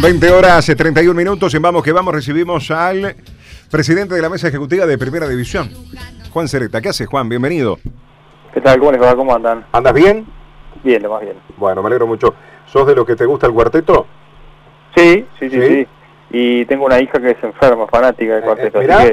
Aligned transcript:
20 0.00 0.30
horas 0.30 0.66
31 0.76 1.14
minutos 1.14 1.54
y 1.54 1.58
vamos 1.58 1.82
que 1.82 1.92
vamos 1.92 2.14
recibimos 2.14 2.70
al 2.70 3.16
presidente 3.70 4.14
de 4.14 4.22
la 4.22 4.28
mesa 4.28 4.48
ejecutiva 4.48 4.86
de 4.86 4.96
Primera 4.98 5.28
División, 5.28 5.70
Juan 6.30 6.48
Cereta. 6.48 6.80
¿Qué 6.80 6.90
hace 6.90 7.06
Juan? 7.06 7.28
Bienvenido. 7.28 7.78
¿Qué 8.54 8.60
tal? 8.60 8.78
¿Cómo 8.78 8.92
les 8.92 9.02
va? 9.02 9.14
¿Cómo 9.14 9.34
andan? 9.34 9.66
¿Andas 9.72 9.94
bien? 9.94 10.26
Bien, 10.84 11.02
lo 11.02 11.10
más 11.10 11.22
bien. 11.22 11.36
Bueno, 11.56 11.82
me 11.82 11.88
alegro 11.88 12.06
mucho. 12.06 12.34
¿Sos 12.66 12.86
de 12.86 12.94
los 12.94 13.06
que 13.06 13.16
te 13.16 13.24
gusta 13.26 13.46
el 13.46 13.52
cuarteto? 13.52 14.06
Sí, 14.96 15.26
sí, 15.38 15.50
sí, 15.50 15.60
¿Sí? 15.60 15.66
sí. 15.68 15.86
Y 16.30 16.64
tengo 16.66 16.84
una 16.84 17.00
hija 17.00 17.18
que 17.20 17.30
es 17.30 17.42
enferma, 17.42 17.86
fanática 17.86 18.34
del 18.34 18.42
Eh, 18.42 18.46
cuarteto, 18.46 18.78
eh, 18.78 18.82
mirá. 18.82 18.98
así 18.98 19.08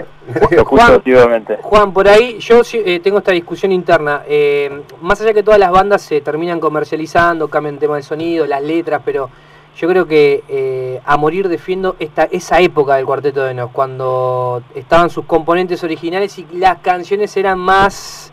que 0.50 0.56
lo 0.56 0.62
escucho 0.62 0.66
Juan. 0.66 0.94
activamente. 0.94 1.58
Juan, 1.62 1.94
por 1.94 2.08
ahí 2.08 2.38
yo 2.40 2.64
sí, 2.64 2.82
eh, 2.86 3.00
tengo 3.00 3.20
esta 3.20 3.32
discusión 3.32 3.72
interna. 3.72 4.24
Eh, 4.28 4.82
más 5.02 5.22
allá 5.22 5.34
que 5.34 5.42
todas 5.44 5.60
las 5.60 5.72
bandas 5.72 6.02
se 6.02 6.22
terminan 6.22 6.60
comercializando, 6.60 7.48
cambian 7.48 7.78
tema 7.80 7.96
de 7.96 8.04
sonido, 8.04 8.46
las 8.46 8.62
letras, 8.62 9.02
pero 9.06 9.30
yo 9.76 9.88
creo 9.90 10.08
que 10.08 10.44
eh, 10.48 11.02
a 11.06 11.18
morir 11.18 11.50
defiendo 11.50 11.96
esta, 12.00 12.24
esa 12.26 12.60
época 12.60 12.96
del 12.96 13.06
Cuarteto 13.06 13.44
de 13.44 13.54
Nos, 13.54 13.72
cuando 13.72 14.64
estaban 14.74 15.10
sus 15.10 15.26
componentes 15.26 15.84
originales 15.84 16.40
y 16.40 16.48
las 16.54 16.80
canciones 16.80 17.36
eran 17.36 17.60
más 17.60 18.32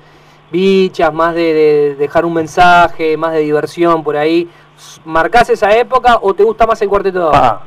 bichas, 0.51 1.13
más 1.13 1.35
de, 1.35 1.53
de 1.53 1.95
dejar 1.97 2.25
un 2.25 2.35
mensaje, 2.35 3.17
más 3.17 3.33
de 3.33 3.41
diversión 3.41 4.05
por 4.05 4.17
ahí. 4.17 4.49
¿Marcás 5.05 5.51
esa 5.51 5.77
época 5.77 6.19
o 6.23 6.35
te 6.35 6.45
gusta 6.45 6.67
más 6.67 6.81
el 6.83 6.89
Cuarteto 6.89 7.19
de 7.19 7.25
ahora? 7.25 7.39
Ah, 7.39 7.63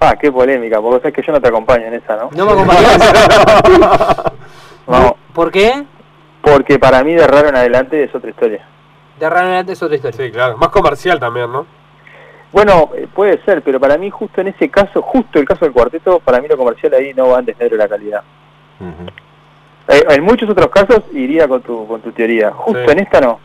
ah, 0.00 0.16
qué 0.16 0.32
polémica, 0.32 0.80
porque 0.80 1.00
sabes 1.00 1.14
que 1.14 1.22
yo 1.22 1.32
no 1.32 1.40
te 1.40 1.48
acompaño 1.48 1.86
en 1.86 1.94
esa, 1.94 2.16
¿no? 2.16 2.30
¿No 2.32 2.46
me 2.46 2.52
acompañás? 2.52 4.22
No, 4.88 5.16
¿Por 5.34 5.50
qué? 5.50 5.84
porque 6.42 6.78
para 6.78 7.02
mí 7.02 7.12
de 7.12 7.26
raro 7.26 7.48
en 7.48 7.56
adelante 7.56 8.04
es 8.04 8.14
otra 8.14 8.30
historia. 8.30 8.64
De 9.18 9.28
Rano 9.28 9.48
adelante 9.48 9.72
es 9.72 9.82
otra 9.82 9.96
historia. 9.96 10.26
Sí, 10.26 10.30
claro. 10.30 10.56
Más 10.58 10.68
comercial 10.68 11.18
también, 11.18 11.50
¿no? 11.50 11.66
Bueno, 12.52 12.90
eh, 12.96 13.06
puede 13.12 13.42
ser, 13.44 13.62
pero 13.62 13.78
para 13.80 13.98
mí 13.98 14.08
justo 14.10 14.40
en 14.40 14.48
ese 14.48 14.68
caso, 14.68 15.02
justo 15.02 15.38
el 15.38 15.44
caso 15.46 15.64
del 15.64 15.72
cuarteto, 15.74 16.20
para 16.20 16.40
mí 16.40 16.48
lo 16.48 16.56
comercial 16.56 16.94
ahí 16.94 17.12
no 17.14 17.28
va 17.28 17.40
en 17.40 17.46
desmedro 17.46 17.76
de 17.76 17.82
la 17.82 17.88
calidad. 17.88 18.22
Eh, 19.88 20.04
en 20.10 20.22
muchos 20.24 20.48
otros 20.50 20.68
casos 20.70 21.02
iría 21.12 21.46
con 21.48 21.62
tu, 21.62 21.86
con 21.86 22.00
tu 22.00 22.12
teoría, 22.12 22.50
justo 22.52 22.84
Sí. 22.84 22.90
en 22.92 22.98
esta 23.00 23.20
no. 23.20 23.38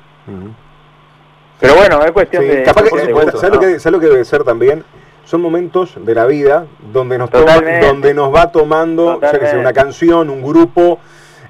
Pero 1.59 1.75
bueno, 1.75 2.01
es 2.03 2.11
cuestión 2.11 2.43
Sí, 2.43 2.49
de... 2.49 2.63
capaz 2.63 2.83
que- 2.83 2.89
por 2.89 2.99
eh, 2.99 3.13
¿sabes, 3.37 3.43
lo 3.43 3.49
¿no? 3.55 3.59
que, 3.59 3.79
sabes 3.79 3.91
lo 3.93 3.99
que 3.99 4.07
debe 4.07 4.25
ser 4.25 4.43
también? 4.43 4.83
Son 5.25 5.41
momentos 5.41 5.93
de 6.03 6.15
la 6.15 6.25
vida 6.25 6.65
donde 6.91 7.17
nos, 7.17 7.29
toma- 7.29 7.61
donde 7.81 8.13
nos 8.13 8.33
va 8.33 8.51
tomando, 8.51 9.19
ya 9.21 9.31
que 9.31 9.45
sea, 9.47 9.59
una 9.59 9.71
canción, 9.73 10.29
un 10.29 10.41
grupo, 10.41 10.99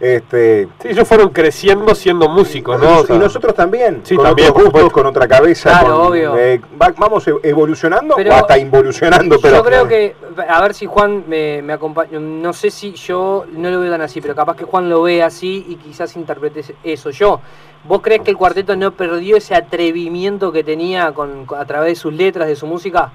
este, 0.02 0.68
Sí, 0.82 0.88
ellos 0.90 1.08
fueron 1.08 1.30
creciendo 1.30 1.94
siendo 1.96 2.28
músicos, 2.28 2.82
¿no? 2.82 3.00
O 3.00 3.06
sea, 3.06 3.16
y 3.16 3.20
nosotros 3.20 3.54
también, 3.54 4.02
Sí, 4.04 4.16
con 4.16 4.26
también, 4.26 4.50
otros 4.50 4.64
gustos, 4.66 4.82
supuesto. 4.82 4.92
con 5.02 5.06
otra 5.06 5.28
cabeza, 5.28 5.70
Claro, 5.70 5.98
con, 6.00 6.08
obvio. 6.08 6.38
eh, 6.38 6.60
va- 6.82 6.94
vamos 6.98 7.28
e- 7.28 7.36
evolucionando 7.44 8.16
Pero- 8.16 8.32
o 8.32 8.34
hasta 8.34 8.58
involucionando, 8.58 9.38
pero 9.40 9.58
Yo 9.58 9.64
creo 9.64 9.88
que, 9.88 10.16
a 10.50 10.62
ver 10.62 10.74
si 10.74 10.88
Juan 10.88 11.24
me, 11.28 11.62
me 11.62 11.74
acompaña, 11.74 12.20
no 12.20 12.52
sé 12.52 12.72
si 12.72 12.94
yo 12.94 13.46
no 13.54 13.70
lo 13.70 13.80
veo 13.80 13.92
tan 13.92 14.02
así, 14.02 14.20
pero 14.22 14.34
capaz 14.36 14.56
que 14.58 14.66
Juan 14.66 14.90
lo 14.90 15.04
ve 15.04 15.22
así 15.24 15.66
y 15.70 15.76
quizás 15.76 16.16
interprete 16.16 16.64
eso 16.84 17.12
yo. 17.12 17.40
¿Vos 17.84 18.02
crees 18.02 18.22
que 18.22 18.32
el 18.32 18.38
cuarteto 18.38 18.76
no 18.76 18.92
perdió 18.92 19.38
ese 19.38 19.56
atrevimiento 19.56 20.52
que 20.52 20.64
tenía 20.64 21.12
con, 21.14 21.46
con- 21.46 21.60
a 21.60 21.66
través 21.66 21.90
de 21.90 21.96
sus 21.96 22.14
letras, 22.14 22.48
de 22.48 22.56
su 22.56 22.66
música? 22.68 23.12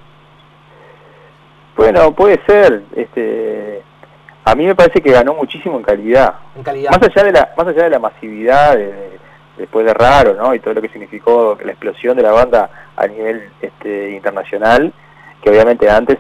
Bueno, 1.77 2.13
puede 2.13 2.41
ser. 2.47 2.83
Este, 2.95 3.83
a 4.47 4.55
mí 4.55 4.65
me 4.65 4.75
parece 4.77 5.01
que 5.03 5.11
ganó 5.11 5.35
muchísimo 5.35 5.77
en 5.77 5.83
calidad. 5.83 6.35
En 6.57 6.63
calidad. 6.63 6.91
Más 6.93 7.03
allá 7.03 7.25
de 7.25 7.33
la, 7.33 7.53
más 7.57 7.67
allá 7.67 7.83
de 7.85 7.91
la 7.91 7.99
masividad 7.99 8.77
de- 8.77 8.93
de- 8.93 9.19
después 9.59 9.85
de 9.85 9.93
Raro, 9.93 10.35
¿no? 10.35 10.55
Y 10.55 10.61
todo 10.61 10.75
lo 10.75 10.81
que 10.83 10.89
significó 10.89 11.59
la 11.65 11.73
explosión 11.73 12.17
de 12.17 12.23
la 12.23 12.31
banda 12.31 12.71
a 12.97 13.07
nivel 13.09 13.51
este, 13.61 14.11
internacional, 14.13 14.93
que 15.43 15.51
obviamente 15.51 15.91
antes 15.91 16.19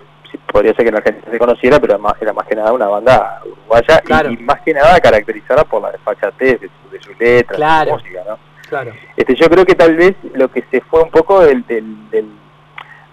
podría 0.52 0.74
ser 0.74 0.84
que 0.84 0.88
en 0.88 0.96
Argentina 0.96 1.28
se 1.30 1.38
conociera, 1.38 1.78
pero 1.78 1.94
era 2.20 2.32
más 2.32 2.46
que 2.46 2.54
nada 2.56 2.72
una 2.72 2.88
banda 2.88 3.40
uruguaya 3.44 4.00
y- 4.02 4.06
Claro. 4.06 4.30
y, 4.32 4.36
más 4.38 4.60
que 4.62 4.74
nada 4.74 4.98
caracterizada 5.00 5.62
por 5.64 5.82
la 5.82 5.92
desfachatez 5.92 6.60
de, 6.60 6.68
su- 6.68 6.90
de 6.90 7.00
sus 7.00 7.18
letras, 7.20 7.56
Claro. 7.56 7.84
de 7.92 7.98
su 7.98 8.04
música, 8.04 8.20
¿no? 8.28 8.38
Claro. 8.68 8.92
Este, 9.16 9.34
yo 9.36 9.48
creo 9.48 9.64
que 9.64 9.74
tal 9.76 9.94
vez 9.94 10.16
lo 10.34 10.48
que 10.50 10.64
se 10.70 10.80
fue 10.80 11.00
un 11.02 11.10
poco 11.10 11.40
del, 11.42 11.64
del, 11.66 12.10
del, 12.10 12.28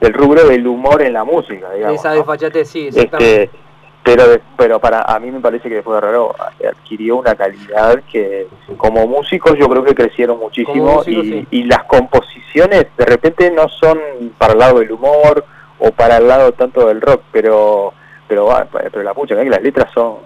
del 0.02 0.14
rubro 0.14 0.48
del 0.48 0.66
humor 0.66 1.04
en 1.04 1.14
la 1.14 1.24
música, 1.24 1.70
digamos. 1.72 2.00
Esa 2.00 2.10
¿no? 2.10 2.16
desfachatez, 2.16 2.68
sí, 2.68 2.88
exactamente. 2.88 3.44
Este, 3.44 3.58
pero 4.04 4.28
de- 4.28 4.42
pero 4.58 4.80
para 4.80 5.02
a 5.04 5.18
mí 5.20 5.32
me 5.32 5.40
parece 5.40 5.70
que 5.70 5.76
después 5.76 5.96
de 5.96 6.02
Raro 6.02 6.36
adquirió 6.70 7.16
una 7.18 7.36
calidad 7.36 8.02
que 8.12 8.48
como 8.78 9.08
músicos 9.08 9.58
yo 9.58 9.68
creo 9.70 9.84
que 9.84 9.96
crecieron 9.96 10.40
muchísimo 10.40 11.04
y, 11.08 11.14
sí. 11.16 11.48
y 11.52 11.64
las 11.64 11.84
composiciones 11.86 12.88
de 12.98 13.06
repente 13.06 13.50
no 13.52 13.68
son 13.70 14.00
para 14.38 14.54
el 14.54 14.60
lado 14.60 14.80
del 14.80 14.92
humor 14.92 15.46
o 15.80 15.92
para 15.92 16.18
el 16.18 16.28
lado 16.28 16.52
tanto 16.52 16.88
del 16.88 17.02
rock 17.02 17.22
pero 17.32 17.94
pero 18.28 18.50
pero 18.72 19.04
la 19.04 19.14
pucha 19.14 19.36
que 19.36 19.50
las 19.50 19.62
letras 19.62 19.90
son 19.94 20.18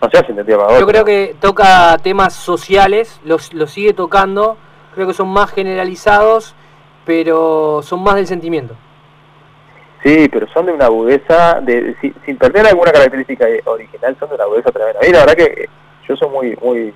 no 0.00 0.08
se 0.10 0.18
hacen 0.18 0.36
de 0.36 0.44
para 0.44 0.64
otro 0.68 0.80
Yo 0.80 0.86
creo 0.86 1.04
que 1.04 1.36
toca 1.40 1.96
temas 1.98 2.32
sociales, 2.34 3.20
los, 3.24 3.52
los 3.52 3.70
sigue 3.70 3.92
tocando, 3.92 4.56
creo 4.94 5.06
que 5.08 5.12
son 5.14 5.28
más 5.28 5.50
generalizados, 5.50 6.54
pero 7.04 7.80
son 7.82 8.02
más 8.04 8.14
del 8.14 8.26
sentimiento. 8.26 8.74
Sí, 10.02 10.28
pero 10.32 10.46
son 10.48 10.66
de 10.66 10.72
una 10.72 10.86
agudeza, 10.86 11.60
de, 11.60 11.96
sin, 12.00 12.14
sin 12.24 12.36
perder 12.36 12.66
alguna 12.66 12.92
característica 12.92 13.46
original, 13.64 14.16
son 14.20 14.28
de 14.28 14.34
una 14.36 14.44
agudeza 14.44 14.70
tremenda. 14.70 15.00
A 15.00 15.04
mí 15.06 15.12
la 15.12 15.18
verdad 15.20 15.34
que 15.34 15.44
eh, 15.64 15.68
yo 16.08 16.16
soy 16.16 16.28
muy 16.30 16.56
muy 16.62 16.94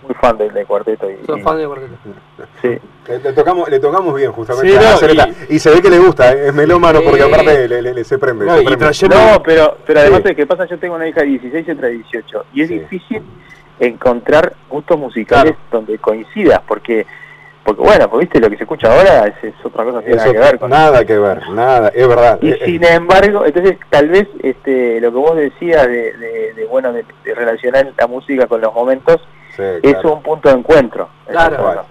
muy 0.00 0.14
fan 0.20 0.38
del, 0.38 0.52
del 0.54 0.64
cuarteto. 0.64 1.10
Y, 1.10 1.26
Son 1.26 1.40
y- 1.40 1.42
fan 1.42 1.56
del 1.58 1.66
cuarteto. 1.66 1.92
sí. 2.62 2.78
le, 3.08 3.18
le 3.18 3.32
tocamos, 3.32 3.68
le 3.68 3.80
tocamos 3.80 4.14
bien 4.14 4.30
justamente 4.30 4.68
Sí, 4.70 4.76
no, 4.76 4.84
y, 5.48 5.58
se 5.58 5.70
ve 5.70 5.82
que 5.82 5.90
le 5.90 5.98
gusta, 5.98 6.32
eh, 6.32 6.46
es 6.46 6.54
melómano 6.54 7.00
porque 7.02 7.22
aparte 7.24 7.66
le, 7.66 7.82
le- 7.82 7.92
le- 7.94 8.04
se 8.04 8.16
prende. 8.16 8.44
No, 8.46 8.54
se 8.54 8.62
y 8.62 8.66
prende. 8.66 8.84
trayendo- 8.84 9.16
No, 9.16 9.42
pero, 9.42 9.76
pero 9.84 9.98
además 10.00 10.20
Sí. 10.22 10.28
de 10.28 10.36
que 10.36 10.46
pasa, 10.46 10.66
yo 10.66 10.78
tengo 10.78 10.94
una 10.94 11.08
hija 11.08 11.20
de 11.22 11.26
16 11.26 11.66
y 11.66 11.70
otra 11.72 11.88
de 11.88 11.94
18, 11.94 12.44
y 12.54 12.62
es 12.62 12.68
Sí. 12.68 12.78
difícil 12.78 13.22
encontrar 13.80 14.54
gustos 14.68 14.96
musicales 14.98 15.54
donde 15.72 15.98
coincidas, 15.98 16.60
porque, 16.66 17.04
porque 17.64 17.82
bueno, 17.82 18.08
pues 18.08 18.20
viste, 18.20 18.40
lo 18.40 18.48
que 18.48 18.56
se 18.56 18.62
escucha 18.62 18.90
ahora 18.90 19.26
es, 19.26 19.34
es 19.44 19.54
otra 19.64 19.84
cosa, 19.84 19.96
no 19.98 20.02
tiene 20.02 20.16
Eso- 20.16 20.24
nada 20.26 20.32
que 20.32 20.38
ver 20.38 20.58
con 20.58 20.70
nada 20.70 21.04
que 21.04 21.18
ver, 21.18 21.48
nada, 21.50 21.88
es 21.94 22.08
verdad. 22.08 22.38
Y 22.40 22.50
Eh, 22.50 22.58
eh, 22.60 22.64
sin 22.66 22.84
embargo, 22.84 23.44
entonces 23.44 23.76
tal 23.90 24.08
vez 24.08 24.26
este, 24.42 25.00
lo 25.00 25.10
que 25.10 25.16
vos 25.18 25.36
decías 25.36 25.86
de, 25.86 26.12
de, 26.14 26.54
de, 26.54 26.64
bueno, 26.66 26.92
de, 26.92 27.04
de 27.24 27.34
relacionar 27.34 27.92
la 27.98 28.06
música 28.06 28.46
con 28.46 28.60
los 28.60 28.72
momentos 28.72 29.20
sí, 29.54 29.62
es 29.82 29.92
claro. 29.94 30.14
un 30.14 30.22
punto 30.22 30.48
de 30.48 30.54
encuentro. 30.54 31.08
Claro. 31.26 31.62
Bueno. 31.62 31.84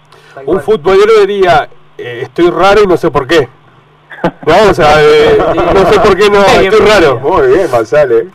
Un 0.45 0.59
futbolero 0.61 1.13
diría, 1.25 1.69
eh, 1.97 2.19
estoy 2.23 2.49
raro 2.49 2.81
y 2.83 2.87
no 2.87 2.97
sé 2.97 3.09
por 3.11 3.27
qué. 3.27 3.47
No, 4.47 4.69
o 4.71 4.73
sea, 4.73 4.95
eh, 5.01 5.37
no 5.73 5.85
sé 5.91 5.99
por 5.99 6.17
qué 6.17 6.27
no, 6.29 6.41
estoy 6.43 6.79
raro. 6.87 7.19
Muy 7.19 7.47
bien, 7.49 7.69
Marsale. 7.71 8.27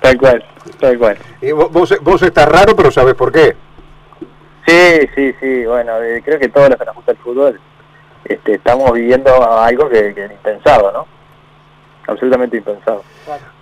Tal 0.00 0.18
cual, 0.18 0.44
tal 0.80 0.98
cual. 0.98 1.18
Y 1.40 1.52
vos, 1.52 1.70
vos, 1.70 1.94
vos 2.02 2.22
estás 2.22 2.48
raro, 2.48 2.74
pero 2.74 2.90
sabes 2.90 3.14
por 3.14 3.30
qué. 3.30 3.54
Sí, 4.66 5.08
sí, 5.14 5.34
sí, 5.40 5.64
bueno, 5.66 6.00
eh, 6.02 6.22
creo 6.24 6.38
que 6.38 6.48
todos 6.48 6.68
los 6.68 6.78
que 6.78 6.84
nos 6.84 6.94
gusta 6.94 7.12
el 7.12 7.18
fútbol 7.18 7.60
este, 8.24 8.54
estamos 8.54 8.92
viviendo 8.92 9.32
algo 9.58 9.88
que, 9.88 10.14
que 10.14 10.24
es 10.26 10.30
impensado, 10.32 10.92
¿no? 10.92 11.06
Absolutamente 12.06 12.56
impensado. 12.58 13.02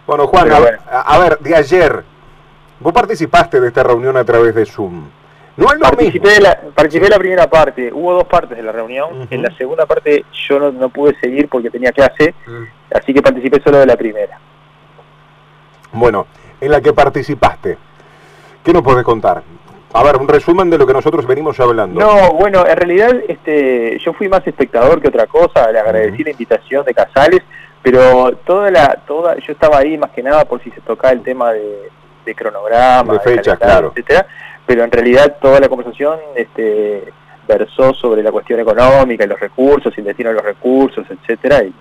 Bueno, 0.07 0.27
Juan, 0.27 0.53
a, 0.53 0.59
bueno. 0.59 0.79
a- 0.91 1.15
a 1.15 1.19
ver, 1.19 1.39
de 1.39 1.55
ayer, 1.55 2.05
vos 2.81 2.93
participaste 2.93 3.61
de 3.61 3.69
esta 3.69 3.83
reunión 3.83 4.17
a 4.17 4.25
través 4.25 4.55
de 4.55 4.67
Zoom. 4.67 5.09
No 5.57 5.67
es 5.67 5.73
lo 5.73 5.79
mismo. 5.79 5.91
Participé 5.91 6.29
de, 6.31 6.41
la, 6.41 6.61
participé 6.75 7.05
de 7.07 7.11
la 7.11 7.19
primera 7.19 7.51
parte, 7.51 7.93
hubo 7.93 8.15
dos 8.15 8.25
partes 8.25 8.57
de 8.57 8.63
la 8.63 8.71
reunión, 8.73 9.27
en 9.31 9.43
la 9.43 9.51
segunda 9.57 9.87
parte 9.87 10.25
yo 10.49 10.59
no, 10.61 10.71
no 10.73 10.89
pude 10.89 11.19
seguir 11.21 11.49
porque 11.49 11.71
tenía 11.71 11.93
clase, 11.93 12.35
Mm. 12.47 12.65
así 12.95 13.13
que 13.15 13.23
participé 13.23 13.61
solo 13.63 13.79
de 13.79 13.87
la 13.87 13.97
primera. 13.97 14.39
Bueno, 15.93 16.27
en 16.61 16.71
la 16.71 16.81
que 16.81 16.93
participaste, 16.93 17.77
¿qué 18.63 18.73
nos 18.73 18.83
podés 18.83 19.05
contar? 19.05 19.43
A 19.93 20.03
ver, 20.03 20.17
un 20.17 20.29
resumen 20.29 20.69
de 20.69 20.77
lo 20.77 20.87
que 20.87 20.93
nosotros 20.93 21.27
venimos 21.27 21.59
hablando. 21.61 21.99
No, 21.99 22.33
bueno, 22.35 22.67
en 22.67 22.77
realidad 22.77 23.11
este, 23.27 23.99
yo 23.99 24.13
fui 24.13 24.29
más 24.29 24.47
espectador 24.47 25.01
que 25.01 25.09
otra 25.09 25.27
cosa, 25.27 25.71
le 25.73 25.79
agradecí 25.79 26.23
la 26.25 26.31
invitación 26.31 26.85
de 26.85 26.93
Casales, 26.93 27.41
pero 27.83 28.33
toda 28.45 28.71
la, 28.71 29.01
toda, 29.07 29.37
yo 29.39 29.53
estaba 29.53 29.79
ahí 29.79 29.97
más 29.97 30.11
que 30.11 30.23
nada 30.23 30.45
por 30.45 30.63
si 30.63 30.71
se 30.71 30.81
tocaba 30.83 31.13
el 31.13 31.23
tema 31.23 31.53
de, 31.53 31.89
de 32.27 32.35
cronograma, 32.35 33.15
De 33.15 33.21
fechas, 33.21 33.59
claro. 33.59 33.89
etcétera, 33.89 34.27
pero 34.67 34.85
en 34.85 34.91
realidad 34.91 35.37
toda 35.41 35.59
la 35.59 35.69
conversación 35.69 36.19
este, 36.35 37.05
versó 37.47 37.95
sobre 37.95 38.23
la 38.23 38.31
cuestión 38.31 38.61
económica 38.61 39.25
y 39.25 39.29
los 39.29 39.41
recursos, 39.41 39.93
y 39.97 40.01
el 40.01 40.07
destino 40.07 40.29
de 40.29 40.35
los 40.35 40.45
recursos, 40.45 41.07
etcétera, 41.09 41.65
y, 41.65 41.73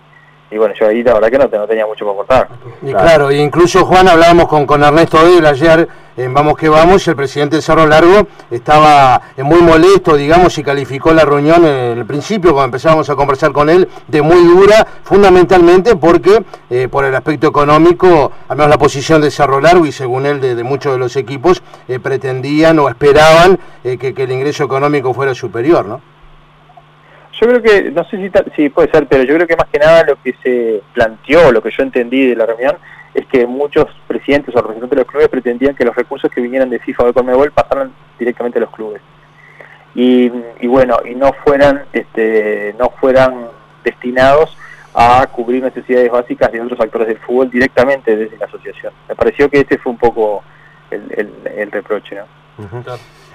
y 0.49 0.57
bueno, 0.57 0.73
yo 0.79 0.87
ahí 0.87 1.03
la 1.03 1.13
verdad 1.13 1.29
que 1.29 1.37
no, 1.37 1.59
no 1.59 1.67
tenía 1.67 1.85
mucho 1.85 2.05
que 2.05 2.11
aportar. 2.11 2.47
Y 2.81 2.91
Claro. 2.91 2.99
claro, 3.05 3.31
y 3.31 3.39
incluso 3.39 3.85
Juan, 3.85 4.07
hablábamos 4.07 4.47
con, 4.47 4.65
con 4.65 4.83
Ernesto 4.83 5.17
Odebra 5.19 5.49
ayer 5.49 5.87
en 6.15 6.33
Vamos 6.33 6.57
que 6.57 6.67
Vamos, 6.67 7.05
y 7.05 7.09
el 7.11 7.15
presidente 7.15 7.57
de 7.57 7.61
Cerro 7.61 7.85
Largo 7.85 8.27
estaba 8.49 9.21
eh, 9.37 9.43
muy 9.43 9.61
molesto, 9.61 10.15
digamos, 10.15 10.57
y 10.57 10.63
calificó 10.63 11.13
la 11.13 11.23
reunión 11.23 11.63
en 11.63 11.99
el 11.99 12.05
principio, 12.05 12.53
cuando 12.53 12.65
empezábamos 12.65 13.07
a 13.09 13.15
conversar 13.15 13.51
con 13.51 13.69
él, 13.69 13.87
de 14.07 14.21
muy 14.23 14.43
dura, 14.43 14.87
fundamentalmente 15.03 15.95
porque, 15.95 16.43
eh, 16.71 16.87
por 16.89 17.05
el 17.05 17.13
aspecto 17.13 17.47
económico, 17.47 18.31
al 18.47 18.57
menos 18.57 18.69
la 18.71 18.79
posición 18.79 19.21
de 19.21 19.29
Cerro 19.29 19.61
Largo 19.61 19.85
y 19.85 19.91
según 19.91 20.25
él 20.25 20.41
de, 20.41 20.55
de 20.55 20.63
muchos 20.63 20.93
de 20.93 20.97
los 20.97 21.15
equipos, 21.17 21.61
eh, 21.87 21.99
pretendían 21.99 22.79
o 22.79 22.89
esperaban 22.89 23.59
eh, 23.83 23.97
que, 23.97 24.15
que 24.15 24.23
el 24.23 24.31
ingreso 24.31 24.63
económico 24.63 25.13
fuera 25.13 25.35
superior, 25.35 25.85
¿no? 25.85 26.01
Yo 27.39 27.47
creo 27.47 27.61
que, 27.61 27.91
no 27.91 28.03
sé 28.05 28.17
si, 28.17 28.31
sí 28.55 28.69
puede 28.69 28.89
ser, 28.89 29.07
pero 29.07 29.23
yo 29.23 29.35
creo 29.35 29.47
que 29.47 29.55
más 29.55 29.67
que 29.67 29.79
nada 29.79 30.03
lo 30.03 30.15
que 30.21 30.33
se 30.41 30.81
planteó, 30.93 31.51
lo 31.51 31.61
que 31.61 31.71
yo 31.71 31.83
entendí 31.83 32.27
de 32.29 32.35
la 32.35 32.45
reunión, 32.45 32.77
es 33.13 33.25
que 33.27 33.45
muchos 33.45 33.85
presidentes 34.07 34.55
o 34.55 34.59
representantes 34.59 34.95
de 34.95 35.03
los 35.03 35.07
clubes 35.07 35.29
pretendían 35.29 35.75
que 35.75 35.85
los 35.85 35.95
recursos 35.95 36.31
que 36.31 36.41
vinieran 36.41 36.69
de 36.69 36.79
FIFA 36.79 37.03
o 37.03 37.07
de 37.07 37.13
Conmebol 37.13 37.51
pasaran 37.51 37.93
directamente 38.17 38.59
a 38.59 38.61
los 38.61 38.71
clubes. 38.71 39.01
Y, 39.93 40.31
y 40.59 40.67
bueno, 40.67 40.97
y 41.05 41.15
no 41.15 41.33
fueran, 41.43 41.85
este, 41.93 42.75
no 42.77 42.89
fueran 42.99 43.47
destinados 43.83 44.57
a 44.93 45.27
cubrir 45.27 45.63
necesidades 45.63 46.11
básicas 46.11 46.51
de 46.51 46.59
otros 46.59 46.79
actores 46.79 47.07
del 47.07 47.19
fútbol 47.19 47.51
directamente 47.51 48.15
desde 48.15 48.37
la 48.37 48.45
asociación. 48.45 48.93
Me 49.07 49.15
pareció 49.15 49.47
que 49.47 49.59
ese 49.59 49.77
fue 49.77 49.91
un 49.91 49.97
poco 49.99 50.43
el, 50.89 51.71
reproche, 51.71 52.15
¿no? 52.15 52.25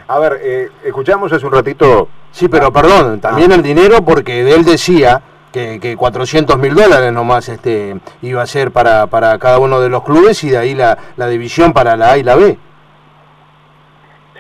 A 0.09 0.19
ver, 0.19 0.41
eh, 0.43 0.69
escuchamos 0.85 1.33
hace 1.33 1.47
un 1.47 1.53
ratito. 1.53 2.09
Sí, 2.31 2.49
pero 2.49 2.73
perdón, 2.73 3.21
también 3.21 3.53
el 3.53 3.63
dinero 3.63 4.03
porque 4.05 4.41
él 4.41 4.65
decía 4.65 5.23
que, 5.53 5.79
que 5.81 5.97
400 5.97 6.59
mil 6.59 6.75
dólares 6.75 7.13
nomás 7.13 7.49
este, 7.49 8.01
iba 8.23 8.43
a 8.43 8.47
ser 8.47 8.71
para, 8.71 9.07
para 9.07 9.39
cada 9.39 9.59
uno 9.59 9.81
de 9.81 9.89
los 9.89 10.03
clubes 10.03 10.43
y 10.45 10.51
de 10.51 10.59
ahí 10.59 10.75
la, 10.75 10.97
la 11.17 11.29
división 11.29 11.73
para 11.73 11.97
la 11.97 12.13
A 12.13 12.19
y 12.19 12.23
la 12.23 12.37
B. 12.37 12.59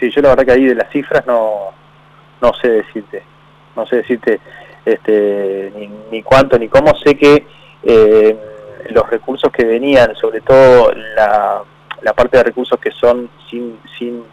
Sí, 0.00 0.10
yo 0.10 0.22
la 0.22 0.30
verdad 0.30 0.46
que 0.46 0.52
ahí 0.52 0.64
de 0.64 0.74
las 0.74 0.90
cifras 0.90 1.24
no, 1.26 1.72
no 2.40 2.52
sé 2.60 2.68
decirte, 2.68 3.22
no 3.76 3.86
sé 3.86 3.96
decirte 3.96 4.40
este, 4.84 5.72
ni, 5.76 5.90
ni 6.10 6.22
cuánto 6.22 6.58
ni 6.58 6.68
cómo. 6.68 6.94
Sé 7.04 7.14
que 7.14 7.46
eh, 7.84 8.36
los 8.90 9.08
recursos 9.08 9.52
que 9.52 9.64
venían, 9.64 10.14
sobre 10.16 10.40
todo 10.40 10.92
la, 11.16 11.62
la 12.02 12.12
parte 12.14 12.38
de 12.38 12.44
recursos 12.44 12.78
que 12.80 12.90
son 12.90 13.30
sin, 13.48 13.78
sin, 13.98 14.24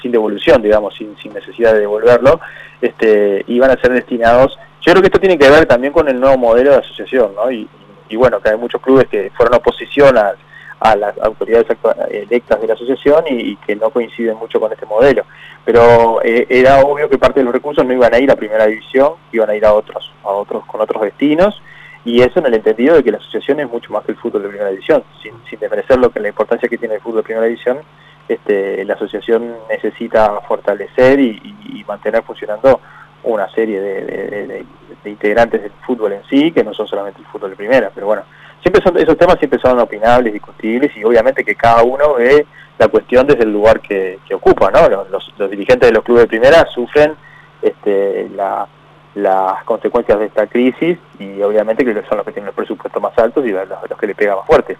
sin 0.00 0.12
devolución, 0.12 0.62
digamos, 0.62 0.94
sin, 0.94 1.16
sin 1.18 1.32
necesidad 1.32 1.72
de 1.74 1.80
devolverlo, 1.80 2.40
este, 2.80 3.44
iban 3.48 3.70
a 3.70 3.80
ser 3.80 3.92
destinados. 3.92 4.58
Yo 4.80 4.92
creo 4.92 5.02
que 5.02 5.08
esto 5.08 5.20
tiene 5.20 5.38
que 5.38 5.50
ver 5.50 5.66
también 5.66 5.92
con 5.92 6.08
el 6.08 6.18
nuevo 6.18 6.38
modelo 6.38 6.70
de 6.70 6.78
asociación, 6.78 7.34
¿no? 7.34 7.50
Y, 7.50 7.68
y 8.08 8.16
bueno, 8.16 8.40
que 8.40 8.50
hay 8.50 8.56
muchos 8.56 8.80
clubes 8.80 9.06
que 9.08 9.30
fueron 9.36 9.54
oposición 9.54 10.16
a, 10.16 10.32
a 10.80 10.96
las 10.96 11.18
autoridades 11.18 11.66
electas 12.10 12.60
de 12.60 12.66
la 12.66 12.74
asociación 12.74 13.24
y, 13.28 13.52
y 13.52 13.56
que 13.56 13.76
no 13.76 13.90
coinciden 13.90 14.36
mucho 14.36 14.58
con 14.58 14.72
este 14.72 14.86
modelo. 14.86 15.24
Pero 15.64 16.22
eh, 16.24 16.46
era 16.48 16.80
obvio 16.80 17.08
que 17.08 17.18
parte 17.18 17.40
de 17.40 17.44
los 17.44 17.52
recursos 17.52 17.84
no 17.84 17.92
iban 17.92 18.14
a 18.14 18.18
ir 18.18 18.30
a 18.30 18.36
primera 18.36 18.66
división, 18.66 19.12
iban 19.32 19.50
a 19.50 19.54
ir 19.54 19.64
a 19.66 19.74
otros, 19.74 20.10
a 20.24 20.30
otros 20.30 20.64
con 20.64 20.80
otros 20.80 21.02
destinos, 21.02 21.62
y 22.02 22.22
eso 22.22 22.38
en 22.40 22.46
el 22.46 22.54
entendido 22.54 22.96
de 22.96 23.04
que 23.04 23.12
la 23.12 23.18
asociación 23.18 23.60
es 23.60 23.70
mucho 23.70 23.92
más 23.92 24.02
que 24.06 24.12
el 24.12 24.18
fútbol 24.18 24.42
de 24.42 24.48
primera 24.48 24.70
división, 24.70 25.04
sin, 25.22 25.34
sin 25.50 25.60
desmerecer 25.60 25.98
lo 25.98 26.08
que 26.08 26.18
la 26.18 26.28
importancia 26.28 26.66
que 26.66 26.78
tiene 26.78 26.94
el 26.94 27.00
fútbol 27.02 27.18
de 27.18 27.24
primera 27.24 27.46
división, 27.46 27.80
este, 28.30 28.84
la 28.84 28.94
asociación 28.94 29.56
necesita 29.68 30.40
fortalecer 30.42 31.18
y, 31.18 31.84
mantener 31.88 32.22
funcionando 32.22 32.80
una 33.24 33.50
serie 33.50 33.80
de, 33.80 34.64
integrantes 35.04 35.60
del 35.60 35.72
fútbol 35.84 36.12
en 36.12 36.22
sí, 36.30 36.52
que 36.52 36.62
no 36.62 36.72
son 36.72 36.86
solamente 36.86 37.20
el 37.20 37.26
fútbol 37.26 37.50
de 37.50 37.56
primera, 37.56 37.90
pero 37.92 38.06
bueno, 38.06 38.22
siempre 38.62 38.80
son, 38.80 38.96
esos 38.96 39.18
temas 39.18 39.36
siempre 39.40 39.58
son 39.58 39.76
opinables, 39.80 40.32
discutibles 40.32 40.96
y 40.96 41.02
obviamente 41.02 41.44
que 41.44 41.56
cada 41.56 41.82
uno 41.82 42.14
ve 42.14 42.46
la 42.78 42.86
cuestión 42.86 43.26
desde 43.26 43.42
el 43.42 43.52
lugar 43.52 43.80
que, 43.80 44.20
ocupa, 44.32 44.70
¿no? 44.70 44.88
Los, 45.10 45.50
dirigentes 45.50 45.88
de 45.88 45.94
los 45.94 46.04
clubes 46.04 46.22
de 46.22 46.28
primera 46.28 46.64
sufren 46.66 47.14
este, 47.60 48.28
la- 48.36 48.68
las 49.16 49.64
consecuencias 49.64 50.20
de 50.20 50.26
esta 50.26 50.46
crisis 50.46 50.96
y 51.18 51.42
obviamente 51.42 51.84
que 51.84 51.92
son 51.92 52.18
los 52.18 52.24
que 52.24 52.32
tienen 52.32 52.46
los 52.46 52.54
presupuestos 52.54 53.02
más 53.02 53.18
altos 53.18 53.44
y 53.44 53.50
los, 53.50 53.68
los 53.68 53.98
que 53.98 54.06
le 54.06 54.14
pega 54.14 54.36
más 54.36 54.46
fuerte. 54.46 54.76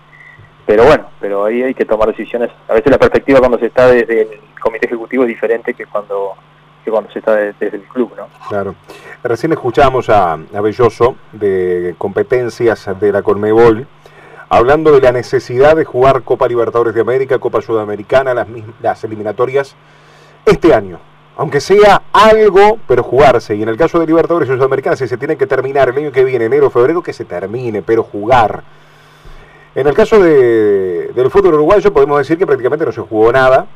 Pero 0.70 0.84
bueno, 0.84 1.06
pero 1.18 1.44
ahí 1.46 1.64
hay 1.64 1.74
que 1.74 1.84
tomar 1.84 2.06
decisiones. 2.10 2.48
A 2.68 2.74
veces 2.74 2.92
la 2.92 2.98
perspectiva 2.98 3.40
cuando 3.40 3.58
se 3.58 3.66
está 3.66 3.88
desde 3.88 4.22
el 4.22 4.28
comité 4.62 4.86
ejecutivo 4.86 5.24
es 5.24 5.28
diferente 5.28 5.74
que 5.74 5.84
cuando 5.86 6.34
que 6.84 6.92
cuando 6.92 7.10
se 7.10 7.18
está 7.18 7.34
de- 7.34 7.52
desde 7.58 7.78
el 7.78 7.82
club, 7.88 8.12
¿no? 8.16 8.28
Claro. 8.48 8.76
Recién 9.24 9.50
escuchamos 9.50 10.08
a, 10.08 10.34
a 10.34 10.60
Belloso 10.60 11.16
de 11.32 11.96
competencias 11.98 12.88
de 13.00 13.10
la 13.10 13.22
Conmebol 13.22 13.88
hablando 14.48 14.92
de 14.92 15.00
la 15.00 15.10
necesidad 15.10 15.74
de 15.74 15.84
jugar 15.84 16.22
Copa 16.22 16.46
Libertadores 16.46 16.94
de 16.94 17.00
América, 17.00 17.40
Copa 17.40 17.60
Sudamericana, 17.60 18.32
las, 18.32 18.46
las 18.80 19.02
eliminatorias 19.02 19.74
este 20.46 20.72
año. 20.72 21.00
Aunque 21.36 21.60
sea 21.60 22.02
algo, 22.12 22.78
pero 22.86 23.02
jugarse. 23.02 23.56
Y 23.56 23.62
en 23.64 23.70
el 23.70 23.76
caso 23.76 23.98
de 23.98 24.06
Libertadores 24.06 24.48
y 24.48 24.52
Sudamericana, 24.52 24.94
si 24.94 25.08
se 25.08 25.16
tiene 25.18 25.36
que 25.36 25.48
terminar 25.48 25.88
el 25.88 25.98
año 25.98 26.12
que 26.12 26.22
viene, 26.22 26.44
enero, 26.44 26.70
febrero, 26.70 27.02
que 27.02 27.12
se 27.12 27.24
termine, 27.24 27.82
pero 27.82 28.04
jugar. 28.04 28.62
En 29.74 29.86
el 29.86 29.94
caso 29.94 30.18
de, 30.20 31.10
del 31.14 31.30
fútbol 31.30 31.54
uruguayo, 31.54 31.92
podemos 31.92 32.18
decir 32.18 32.36
que 32.36 32.46
prácticamente 32.46 32.84
no 32.84 32.92
se 32.92 33.00
jugó 33.00 33.32
nada. 33.32 33.66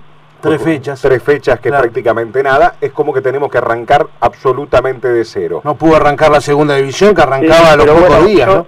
Tres 0.41 0.61
fechas. 0.63 1.01
Tres 1.01 1.23
fechas 1.23 1.59
que 1.61 1.69
Claro. 1.71 1.85
prácticamente 1.85 2.43
nada. 2.43 2.75
Es 2.81 2.93
como 2.93 3.13
que 3.15 3.21
tenemos 3.23 3.51
que 3.51 3.59
arrancar 3.59 4.07
absolutamente 4.21 5.09
de 5.09 5.25
cero. 5.25 5.61
No 5.65 5.75
pudo 5.77 5.97
arrancar 5.97 6.31
la 6.31 6.41
segunda 6.41 6.77
división 6.77 7.15
que 7.15 7.23
arrancaba 7.23 7.55
Sí, 7.55 7.67
a 7.73 7.77
los 7.77 7.87
pocos 7.87 8.09
bueno, 8.09 8.25
días, 8.27 8.47
yo, 8.49 8.55
¿no? 8.57 8.67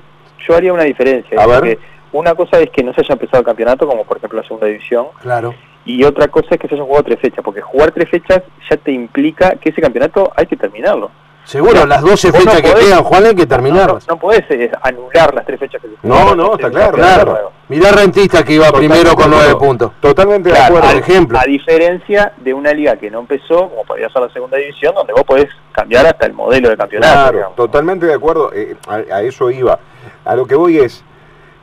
yo 0.48 0.56
haría 0.56 0.72
una 0.72 0.84
diferencia. 0.84 1.38
A 1.42 1.46
ver. 1.46 1.58
porque 1.58 1.78
Una 2.12 2.34
cosa 2.34 2.60
es 2.60 2.70
que 2.70 2.82
no 2.82 2.94
se 2.94 3.02
haya 3.02 3.12
empezado 3.12 3.40
el 3.40 3.44
campeonato, 3.44 3.86
como 3.86 4.04
por 4.04 4.16
ejemplo 4.16 4.40
la 4.40 4.46
segunda 4.46 4.66
división, 4.68 5.08
Claro. 5.20 5.54
y 5.84 6.02
otra 6.04 6.28
cosa 6.28 6.46
es 6.52 6.58
que 6.60 6.66
se 6.68 6.74
hayan 6.76 6.86
jugado 6.86 7.04
tres 7.04 7.20
fechas, 7.20 7.44
porque 7.44 7.60
jugar 7.60 7.90
tres 7.90 8.08
fechas 8.08 8.42
ya 8.70 8.76
te 8.78 8.92
implica 8.92 9.50
que 9.56 9.68
ese 9.70 9.82
campeonato 9.82 10.32
hay 10.34 10.46
que 10.46 10.56
terminarlo. 10.56 11.10
Seguro, 11.46 11.74
Mira, 11.74 11.86
las 11.86 12.02
12 12.02 12.30
vos 12.32 12.44
no 12.44 12.50
fechas 12.50 12.62
que 12.62 12.76
podés- 12.76 12.84
quedan, 12.86 13.04
Juan, 13.04 13.24
hay 13.26 13.34
que 13.36 13.42
No, 13.42 13.48
terminarlas. 13.48 14.08
no 14.08 14.16
podés 14.18 14.44
eh, 14.50 14.70
anular 14.82 15.32
las 15.32 15.46
tres 15.46 15.60
fechas 15.60 15.80
que 15.80 15.88
se 15.88 15.94
No, 16.02 16.34
no, 16.34 16.54
está 16.54 16.68
claro, 16.70 16.92
claro. 16.94 17.52
Mirá 17.68 17.92
Rentista 17.92 18.42
que 18.44 18.54
iba 18.54 18.66
Totalmente 18.66 18.94
primero 18.94 19.14
con 19.16 19.24
de 19.30 19.36
9 19.36 19.50
acuerdo. 19.52 19.58
puntos. 19.68 19.92
Totalmente 20.00 20.50
de 20.50 20.58
acuerdo. 20.58 20.88
por 20.88 20.96
ejemplo. 20.98 21.38
A 21.38 21.44
diferencia 21.44 22.32
de 22.38 22.52
una 22.52 22.72
liga 22.72 22.96
que 22.96 23.10
no 23.10 23.20
empezó, 23.20 23.68
como 23.70 23.84
podría 23.84 24.08
ser 24.08 24.22
la 24.22 24.28
segunda 24.32 24.56
división, 24.58 24.94
donde 24.94 25.12
vos 25.12 25.22
podés 25.24 25.46
cambiar 25.72 26.06
hasta 26.06 26.26
el 26.26 26.32
modelo 26.32 26.68
de 26.68 26.76
campeonato. 26.76 27.12
Claro, 27.12 27.32
digamos. 27.36 27.56
totalmente 27.56 28.06
de 28.06 28.14
acuerdo. 28.14 28.50
eh, 28.52 28.76
a, 28.88 28.94
a 28.94 29.22
eso 29.22 29.50
iba. 29.50 29.78
A 30.24 30.34
lo 30.36 30.46
que 30.46 30.56
voy 30.56 30.78
es, 30.78 31.04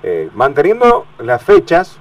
eh, 0.02 0.30
manteniendo 0.34 1.06
las 1.20 1.44
fechas, 1.44 1.98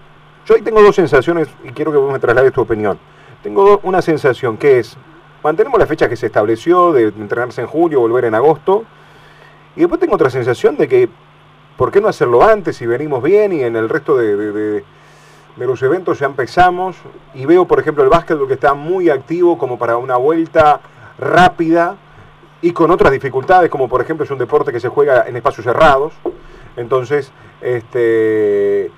yo 0.46 0.54
ahí 0.54 0.62
tengo 0.62 0.82
dos 0.82 0.94
sensaciones 0.96 1.48
y 1.64 1.70
quiero 1.70 1.90
que 1.92 1.98
vos 1.98 2.12
me 2.12 2.18
traslades 2.20 2.52
tu 2.52 2.60
opinión. 2.62 2.98
Tengo 3.42 3.64
do- 3.64 3.80
una 3.82 4.02
sensación 4.02 4.56
que 4.56 4.78
es, 4.80 4.96
mantenemos 5.42 5.78
la 5.78 5.86
fecha 5.86 6.08
que 6.08 6.16
se 6.16 6.26
estableció 6.26 6.92
de 6.92 7.04
entrenarse 7.08 7.60
en 7.60 7.66
julio, 7.66 8.00
volver 8.00 8.24
en 8.26 8.34
agosto, 8.34 8.84
y 9.76 9.80
después 9.80 10.00
tengo 10.00 10.14
otra 10.14 10.30
sensación 10.30 10.76
de 10.76 10.86
que, 10.88 11.08
¿por 11.76 11.90
qué 11.90 12.00
no 12.00 12.08
hacerlo 12.08 12.42
antes 12.42 12.76
si 12.76 12.86
venimos 12.86 13.22
bien 13.22 13.52
y 13.52 13.62
en 13.62 13.74
el 13.76 13.88
resto 13.88 14.16
de, 14.16 14.36
de- 14.36 14.84
los 15.58 15.82
eventos 15.82 16.18
ya 16.18 16.26
empezamos? 16.26 16.96
Y 17.34 17.46
veo, 17.46 17.66
por 17.66 17.78
ejemplo, 17.80 18.02
el 18.04 18.10
básquetbol 18.10 18.48
que 18.48 18.54
está 18.54 18.74
muy 18.74 19.10
activo 19.10 19.58
como 19.58 19.78
para 19.78 19.96
una 19.96 20.16
vuelta 20.16 20.80
rápida 21.18 21.96
y 22.60 22.72
con 22.72 22.90
otras 22.90 23.12
dificultades, 23.12 23.70
como 23.70 23.88
por 23.88 24.00
ejemplo 24.00 24.24
es 24.24 24.30
un 24.30 24.38
deporte 24.38 24.72
que 24.72 24.80
se 24.80 24.88
juega 24.88 25.26
en 25.26 25.36
espacios 25.36 25.64
cerrados. 25.64 26.12
Entonces, 26.76 27.32
este, 27.60 28.90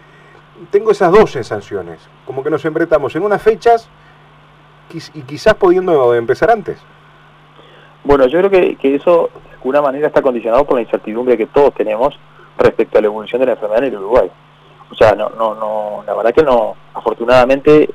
tengo 0.70 0.90
esas 0.90 1.10
dos 1.12 1.32
sensaciones, 1.32 1.98
como 2.26 2.42
que 2.44 2.50
nos 2.50 2.64
embretamos 2.64 3.14
en 3.16 3.22
unas 3.22 3.42
fechas 3.42 3.88
y 4.92 5.22
quizás 5.22 5.54
pudiendo 5.54 6.14
empezar 6.14 6.50
antes. 6.50 6.78
Bueno, 8.04 8.26
yo 8.26 8.38
creo 8.38 8.50
que, 8.50 8.76
que 8.76 8.94
eso 8.94 9.30
de 9.48 9.54
alguna 9.54 9.80
manera 9.80 10.08
está 10.08 10.22
condicionado 10.22 10.64
por 10.64 10.76
la 10.76 10.82
incertidumbre 10.82 11.38
que 11.38 11.46
todos 11.46 11.74
tenemos 11.74 12.18
respecto 12.58 12.98
a 12.98 13.00
la 13.00 13.06
evolución 13.06 13.40
de 13.40 13.46
la 13.46 13.52
enfermedad 13.52 13.84
en 13.84 13.92
el 13.92 13.98
Uruguay. 13.98 14.30
O 14.90 14.94
sea, 14.94 15.14
no, 15.14 15.30
no, 15.30 15.54
no, 15.54 16.04
la 16.06 16.14
verdad 16.14 16.34
que 16.34 16.42
no, 16.42 16.76
afortunadamente, 16.92 17.88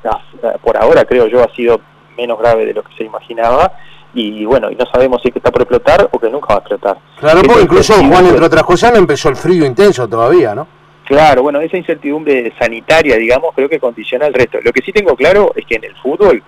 por 0.62 0.76
ahora 0.76 1.04
creo 1.04 1.26
yo 1.28 1.42
ha 1.42 1.54
sido 1.54 1.80
menos 2.16 2.38
grave 2.38 2.66
de 2.66 2.74
lo 2.74 2.82
que 2.82 2.94
se 2.96 3.04
imaginaba 3.04 3.72
y 4.12 4.44
bueno, 4.44 4.70
y 4.70 4.74
no 4.74 4.84
sabemos 4.86 5.22
si 5.22 5.28
es 5.28 5.32
que 5.32 5.38
está 5.38 5.52
por 5.52 5.62
explotar 5.62 6.08
o 6.10 6.18
que 6.18 6.28
nunca 6.28 6.48
va 6.48 6.54
a 6.54 6.58
explotar. 6.58 6.98
Claro, 7.18 7.42
porque 7.46 7.62
incluso 7.62 7.94
Juan, 7.94 8.26
entre 8.26 8.44
otras 8.44 8.64
cosas, 8.64 8.92
no 8.92 8.98
empezó 8.98 9.28
el 9.28 9.36
frío 9.36 9.64
intenso 9.64 10.08
todavía, 10.08 10.54
¿no? 10.54 10.66
Claro, 11.04 11.42
bueno, 11.42 11.60
esa 11.60 11.76
incertidumbre 11.76 12.52
sanitaria, 12.58 13.16
digamos, 13.16 13.54
creo 13.54 13.68
que 13.68 13.80
condiciona 13.80 14.26
el 14.26 14.34
resto. 14.34 14.58
Lo 14.62 14.72
que 14.72 14.82
sí 14.82 14.92
tengo 14.92 15.16
claro 15.16 15.52
es 15.54 15.64
que 15.66 15.76
en 15.76 15.84
el 15.84 15.96
fútbol, 15.96 16.42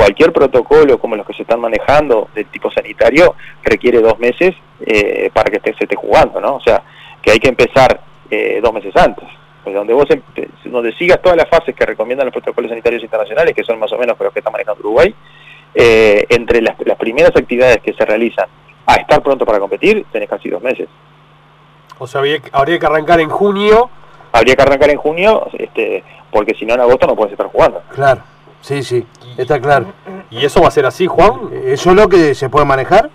cualquier 0.00 0.32
protocolo 0.32 0.98
como 0.98 1.14
los 1.16 1.26
que 1.26 1.34
se 1.34 1.42
están 1.42 1.60
manejando 1.60 2.28
del 2.34 2.46
tipo 2.46 2.70
sanitario 2.70 3.34
requiere 3.62 4.00
dos 4.00 4.18
meses 4.18 4.54
eh, 4.86 5.30
para 5.34 5.50
que 5.50 5.58
esté- 5.58 5.76
se 5.76 5.84
esté 5.84 5.96
jugando, 5.96 6.40
¿no? 6.40 6.54
O 6.56 6.60
sea, 6.60 6.82
que 7.20 7.32
hay 7.32 7.38
que 7.38 7.48
empezar 7.50 8.00
eh, 8.30 8.60
dos 8.62 8.72
meses 8.72 8.96
antes. 8.96 9.28
Pues 9.62 9.74
donde 9.74 9.92
vos 9.92 10.06
empe- 10.08 10.48
donde 10.64 10.92
sigas 10.94 11.20
todas 11.20 11.36
las 11.36 11.48
fases 11.50 11.74
que 11.74 11.84
recomiendan 11.84 12.26
los 12.26 12.32
protocolos 12.32 12.70
sanitarios 12.70 13.02
internacionales, 13.02 13.54
que 13.54 13.62
son 13.62 13.78
más 13.78 13.92
o 13.92 13.98
menos 13.98 14.16
los 14.18 14.32
que 14.32 14.38
está 14.38 14.50
manejando 14.50 14.80
Uruguay, 14.80 15.14
eh, 15.74 16.24
entre 16.30 16.62
las, 16.62 16.76
las 16.86 16.96
primeras 16.96 17.32
actividades 17.36 17.78
que 17.82 17.92
se 17.92 18.04
realizan 18.06 18.46
a 18.86 18.94
estar 18.94 19.22
pronto 19.22 19.44
para 19.44 19.58
competir, 19.58 20.06
tenés 20.10 20.30
casi 20.30 20.48
dos 20.48 20.62
meses. 20.62 20.88
O 21.98 22.06
sea, 22.06 22.20
habría, 22.20 22.38
habría 22.52 22.78
que 22.78 22.86
arrancar 22.86 23.20
en 23.20 23.28
junio. 23.28 23.90
habría 24.32 24.56
que 24.56 24.62
arrancar 24.62 24.88
en 24.90 24.96
junio, 24.96 25.46
este, 25.58 26.02
porque 26.30 26.54
si 26.54 26.64
no 26.64 26.72
en 26.74 26.80
agosto 26.80 27.06
no 27.06 27.14
puedes 27.16 27.32
estar 27.32 27.48
jugando. 27.48 27.82
Claro, 27.94 28.22
sí, 28.60 28.82
sí, 28.82 29.06
está 29.36 29.60
claro. 29.60 29.92
¿Y 30.30 30.44
eso 30.44 30.60
va 30.60 30.68
a 30.68 30.70
ser 30.70 30.86
así, 30.86 31.06
Juan? 31.06 31.50
¿Eso 31.64 31.90
es 31.90 31.96
lo 31.96 32.08
que 32.08 32.34
se 32.34 32.48
puede 32.48 32.64
manejar? 32.64 33.10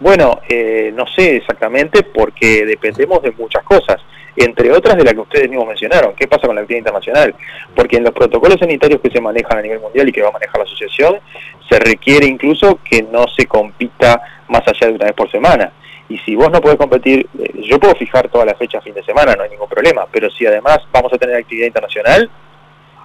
Bueno, 0.00 0.40
eh, 0.48 0.92
no 0.94 1.06
sé 1.06 1.36
exactamente 1.36 2.02
porque 2.02 2.66
dependemos 2.66 3.22
de 3.22 3.30
muchas 3.32 3.62
cosas. 3.64 4.00
entre 4.36 4.72
otras 4.72 4.96
de 4.96 5.04
las 5.04 5.14
que 5.14 5.20
ustedes 5.20 5.48
mismos 5.48 5.68
mencionaron. 5.68 6.12
¿Qué 6.16 6.26
pasa 6.26 6.48
con 6.48 6.56
la 6.56 6.62
actividad 6.62 6.80
internacional? 6.80 7.34
Porque 7.72 7.98
en 7.98 8.02
los 8.02 8.12
protocolos 8.12 8.58
sanitarios 8.58 9.00
que 9.00 9.08
se 9.08 9.20
manejan 9.20 9.58
a 9.58 9.62
nivel 9.62 9.78
mundial 9.78 10.08
y 10.08 10.12
que 10.12 10.22
va 10.22 10.30
a 10.30 10.32
manejar 10.32 10.58
la 10.58 10.64
asociación, 10.64 11.20
se 11.68 11.78
requiere 11.78 12.26
incluso 12.26 12.80
que 12.82 13.02
no 13.02 13.26
se 13.28 13.46
compita 13.46 14.20
más 14.48 14.66
allá 14.66 14.88
de 14.88 14.94
una 14.94 15.04
vez 15.04 15.14
por 15.14 15.30
semana. 15.30 15.72
Y 16.08 16.18
si 16.18 16.34
vos 16.34 16.50
no 16.50 16.60
podés 16.60 16.76
competir, 16.76 17.28
eh, 17.38 17.62
yo 17.62 17.78
puedo 17.78 17.94
fijar 17.94 18.28
todas 18.28 18.46
las 18.46 18.58
fechas 18.58 18.82
fin 18.82 18.94
de 18.94 19.04
semana, 19.04 19.34
no 19.36 19.44
hay 19.44 19.50
ningún 19.50 19.68
problema, 19.68 20.06
pero 20.10 20.28
si 20.30 20.44
además 20.46 20.80
vamos 20.92 21.12
a 21.12 21.18
tener 21.18 21.36
actividad 21.36 21.68
internacional, 21.68 22.28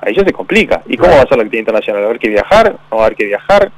ahí 0.02 0.16
ya 0.16 0.24
se 0.24 0.34
complica. 0.34 0.82
¿Y 0.86 0.98
cómo 0.98 1.12
va 1.12 1.22
a 1.22 1.28
ser 1.28 1.38
la 1.38 1.44
actividad 1.44 1.62
internacional? 1.62 2.02
¿Va 2.02 2.06
a 2.06 2.10
haber 2.10 2.20
que 2.20 2.30
viajar? 2.30 2.76
¿No 2.90 2.98
va 2.98 3.04
a 3.04 3.06
haber 3.06 3.18
que 3.18 3.26
viajar? 3.26 3.72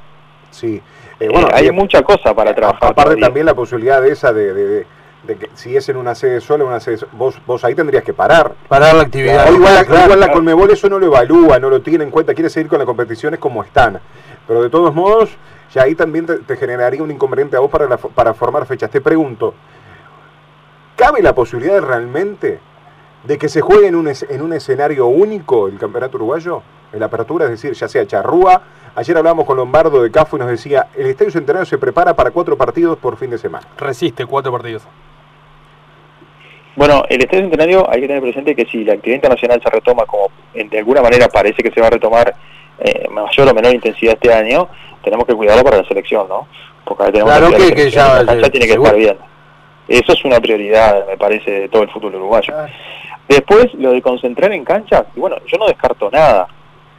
Sí. 0.50 0.80
Eh, 1.20 1.28
bueno, 1.28 1.48
hay 1.52 1.70
mucha 1.70 2.02
cosa 2.02 2.34
para 2.34 2.54
trabajar. 2.54 2.90
Aparte 2.90 3.16
también 3.16 3.46
la 3.46 3.54
posibilidad 3.54 4.02
de 4.02 4.10
esa 4.10 4.32
de, 4.32 4.52
de, 4.52 4.86
de, 5.22 5.36
que 5.36 5.50
si 5.54 5.76
es 5.76 5.88
en 5.88 5.96
una 5.96 6.14
sede 6.14 6.40
sola, 6.40 6.64
una 6.64 6.80
sede, 6.80 6.98
vos, 7.12 7.40
vos 7.46 7.64
ahí 7.64 7.74
tendrías 7.74 8.02
que 8.02 8.12
parar. 8.12 8.54
Parar 8.68 8.94
la 8.94 9.02
actividad. 9.02 9.50
Igual, 9.50 9.86
claro, 9.86 10.04
igual 10.04 10.20
la 10.20 10.32
Colmebol 10.32 10.70
eso 10.70 10.88
no 10.88 10.98
lo 10.98 11.06
evalúa, 11.06 11.58
no 11.58 11.70
lo 11.70 11.80
tiene 11.80 12.04
en 12.04 12.10
cuenta, 12.10 12.34
quiere 12.34 12.50
seguir 12.50 12.68
con 12.68 12.78
las 12.78 12.86
competiciones 12.86 13.38
como 13.38 13.62
están. 13.62 14.00
Pero 14.48 14.62
de 14.62 14.70
todos 14.70 14.92
modos, 14.92 15.30
ya 15.72 15.82
ahí 15.82 15.94
también 15.94 16.26
te, 16.26 16.38
te 16.38 16.56
generaría 16.56 17.02
un 17.02 17.10
inconveniente 17.10 17.56
a 17.56 17.60
vos 17.60 17.70
para, 17.70 17.86
la, 17.88 17.96
para 17.96 18.34
formar 18.34 18.66
fechas. 18.66 18.90
Te 18.90 19.00
pregunto, 19.00 19.54
¿cabe 20.96 21.22
la 21.22 21.34
posibilidad 21.34 21.80
realmente 21.80 22.58
de 23.24 23.38
que 23.38 23.48
se 23.48 23.60
juegue 23.60 23.86
en 23.86 23.94
un, 23.94 24.08
en 24.08 24.42
un 24.42 24.52
escenario 24.52 25.06
único 25.06 25.68
el 25.68 25.78
campeonato 25.78 26.16
uruguayo? 26.16 26.62
En 26.92 27.00
la 27.00 27.06
apertura, 27.06 27.46
es 27.46 27.52
decir, 27.52 27.72
ya 27.72 27.88
sea 27.88 28.06
Charrúa, 28.06 28.62
Ayer 28.94 29.16
hablábamos 29.16 29.46
con 29.46 29.56
Lombardo 29.56 30.02
de 30.02 30.10
Cafo 30.10 30.36
y 30.36 30.40
nos 30.40 30.50
decía, 30.50 30.88
el 30.94 31.06
Estadio 31.06 31.30
Centenario 31.30 31.64
se 31.64 31.78
prepara 31.78 32.14
para 32.14 32.30
cuatro 32.30 32.58
partidos 32.58 32.98
por 32.98 33.16
fin 33.16 33.30
de 33.30 33.38
semana. 33.38 33.66
Resiste 33.78 34.26
cuatro 34.26 34.52
partidos. 34.52 34.82
Bueno, 36.76 37.02
el 37.08 37.22
Estadio 37.22 37.44
Centenario 37.44 37.88
hay 37.90 38.02
que 38.02 38.06
tener 38.06 38.22
presente 38.22 38.54
que 38.54 38.66
si 38.66 38.84
la 38.84 38.94
actividad 38.94 39.16
internacional 39.16 39.62
se 39.62 39.70
retoma 39.70 40.04
como 40.04 40.28
de 40.52 40.78
alguna 40.78 41.00
manera 41.00 41.28
parece 41.28 41.62
que 41.62 41.70
se 41.70 41.80
va 41.80 41.86
a 41.86 41.90
retomar 41.90 42.34
eh, 42.80 43.08
mayor 43.10 43.48
o 43.48 43.54
menor 43.54 43.74
intensidad 43.74 44.14
este 44.14 44.32
año, 44.32 44.68
tenemos 45.02 45.26
que 45.26 45.34
cuidarlo 45.34 45.64
para 45.64 45.78
la 45.78 45.88
selección, 45.88 46.28
¿no? 46.28 46.46
Porque 46.84 47.12
tenemos 47.12 47.32
claro 47.32 47.56
que, 47.56 47.74
que 47.74 47.90
ya, 47.90 48.22
ya 48.22 48.50
tiene 48.50 48.66
que 48.66 48.74
estar 48.74 48.94
bien. 48.94 49.16
Eso 49.88 50.12
es 50.12 50.24
una 50.26 50.38
prioridad, 50.38 51.06
me 51.06 51.16
parece, 51.16 51.50
de 51.50 51.68
todo 51.70 51.82
el 51.82 51.90
fútbol 51.90 52.16
uruguayo. 52.16 52.54
Después, 53.28 53.72
lo 53.74 53.92
de 53.92 54.02
concentrar 54.02 54.52
en 54.52 54.64
canchas, 54.64 55.04
y 55.14 55.20
bueno, 55.20 55.36
yo 55.46 55.58
no 55.58 55.66
descarto 55.66 56.10
nada. 56.10 56.48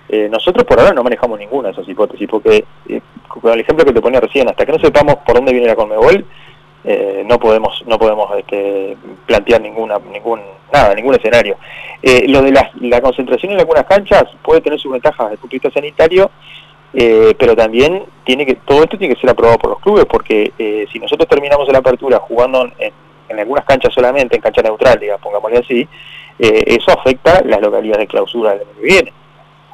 Eh, 0.09 0.27
nosotros 0.29 0.65
por 0.65 0.79
ahora 0.79 0.93
no 0.93 1.03
manejamos 1.03 1.39
ninguna 1.39 1.69
de 1.69 1.73
esas 1.73 1.87
hipótesis, 1.87 2.27
porque 2.29 2.65
eh, 2.87 3.01
con 3.27 3.51
el 3.51 3.59
ejemplo 3.59 3.85
que 3.85 3.93
te 3.93 4.01
ponía 4.01 4.19
recién, 4.19 4.47
hasta 4.47 4.65
que 4.65 4.71
no 4.71 4.79
sepamos 4.79 5.15
por 5.25 5.35
dónde 5.35 5.53
viene 5.53 5.67
la 5.67 5.75
Conmebol, 5.75 6.25
eh, 6.85 7.23
no 7.25 7.39
podemos 7.39 7.81
no 7.87 7.97
podemos 7.97 8.29
este, 8.37 8.97
plantear 9.25 9.61
ninguna 9.61 9.99
ningún 10.11 10.41
nada 10.71 10.93
ningún 10.93 11.15
escenario. 11.15 11.55
Eh, 12.01 12.25
lo 12.27 12.41
de 12.41 12.51
la, 12.51 13.01
concentración 13.01 13.53
en 13.53 13.59
algunas 13.59 13.85
canchas 13.85 14.25
puede 14.41 14.59
tener 14.59 14.77
sus 14.79 14.91
ventajas 14.91 15.29
desde 15.29 15.33
el 15.35 15.39
punto 15.39 15.53
de 15.53 15.59
vista 15.59 15.79
sanitario, 15.79 16.31
eh, 16.93 17.33
pero 17.39 17.55
también 17.55 18.03
tiene 18.25 18.45
que 18.45 18.55
todo 18.55 18.83
esto 18.83 18.97
tiene 18.97 19.15
que 19.15 19.21
ser 19.21 19.29
aprobado 19.29 19.57
por 19.59 19.69
los 19.71 19.79
clubes, 19.79 20.05
porque 20.05 20.51
si 20.91 20.99
nosotros 20.99 21.27
terminamos 21.29 21.69
la 21.71 21.79
apertura 21.79 22.19
jugando 22.19 22.69
en, 22.77 22.93
en 23.29 23.39
algunas 23.39 23.65
canchas 23.65 23.93
solamente, 23.93 24.35
en 24.35 24.41
cancha 24.41 24.61
neutral, 24.61 24.99
digamos, 24.99 25.21
pongámosle 25.21 25.59
así, 25.59 25.87
eso 26.39 26.91
afecta 26.91 27.41
las 27.45 27.61
localidades 27.61 28.01
de 28.01 28.07
clausura 28.07 28.51
del 28.51 28.61
año 28.61 28.69
que 28.75 28.81
viene. 28.81 29.13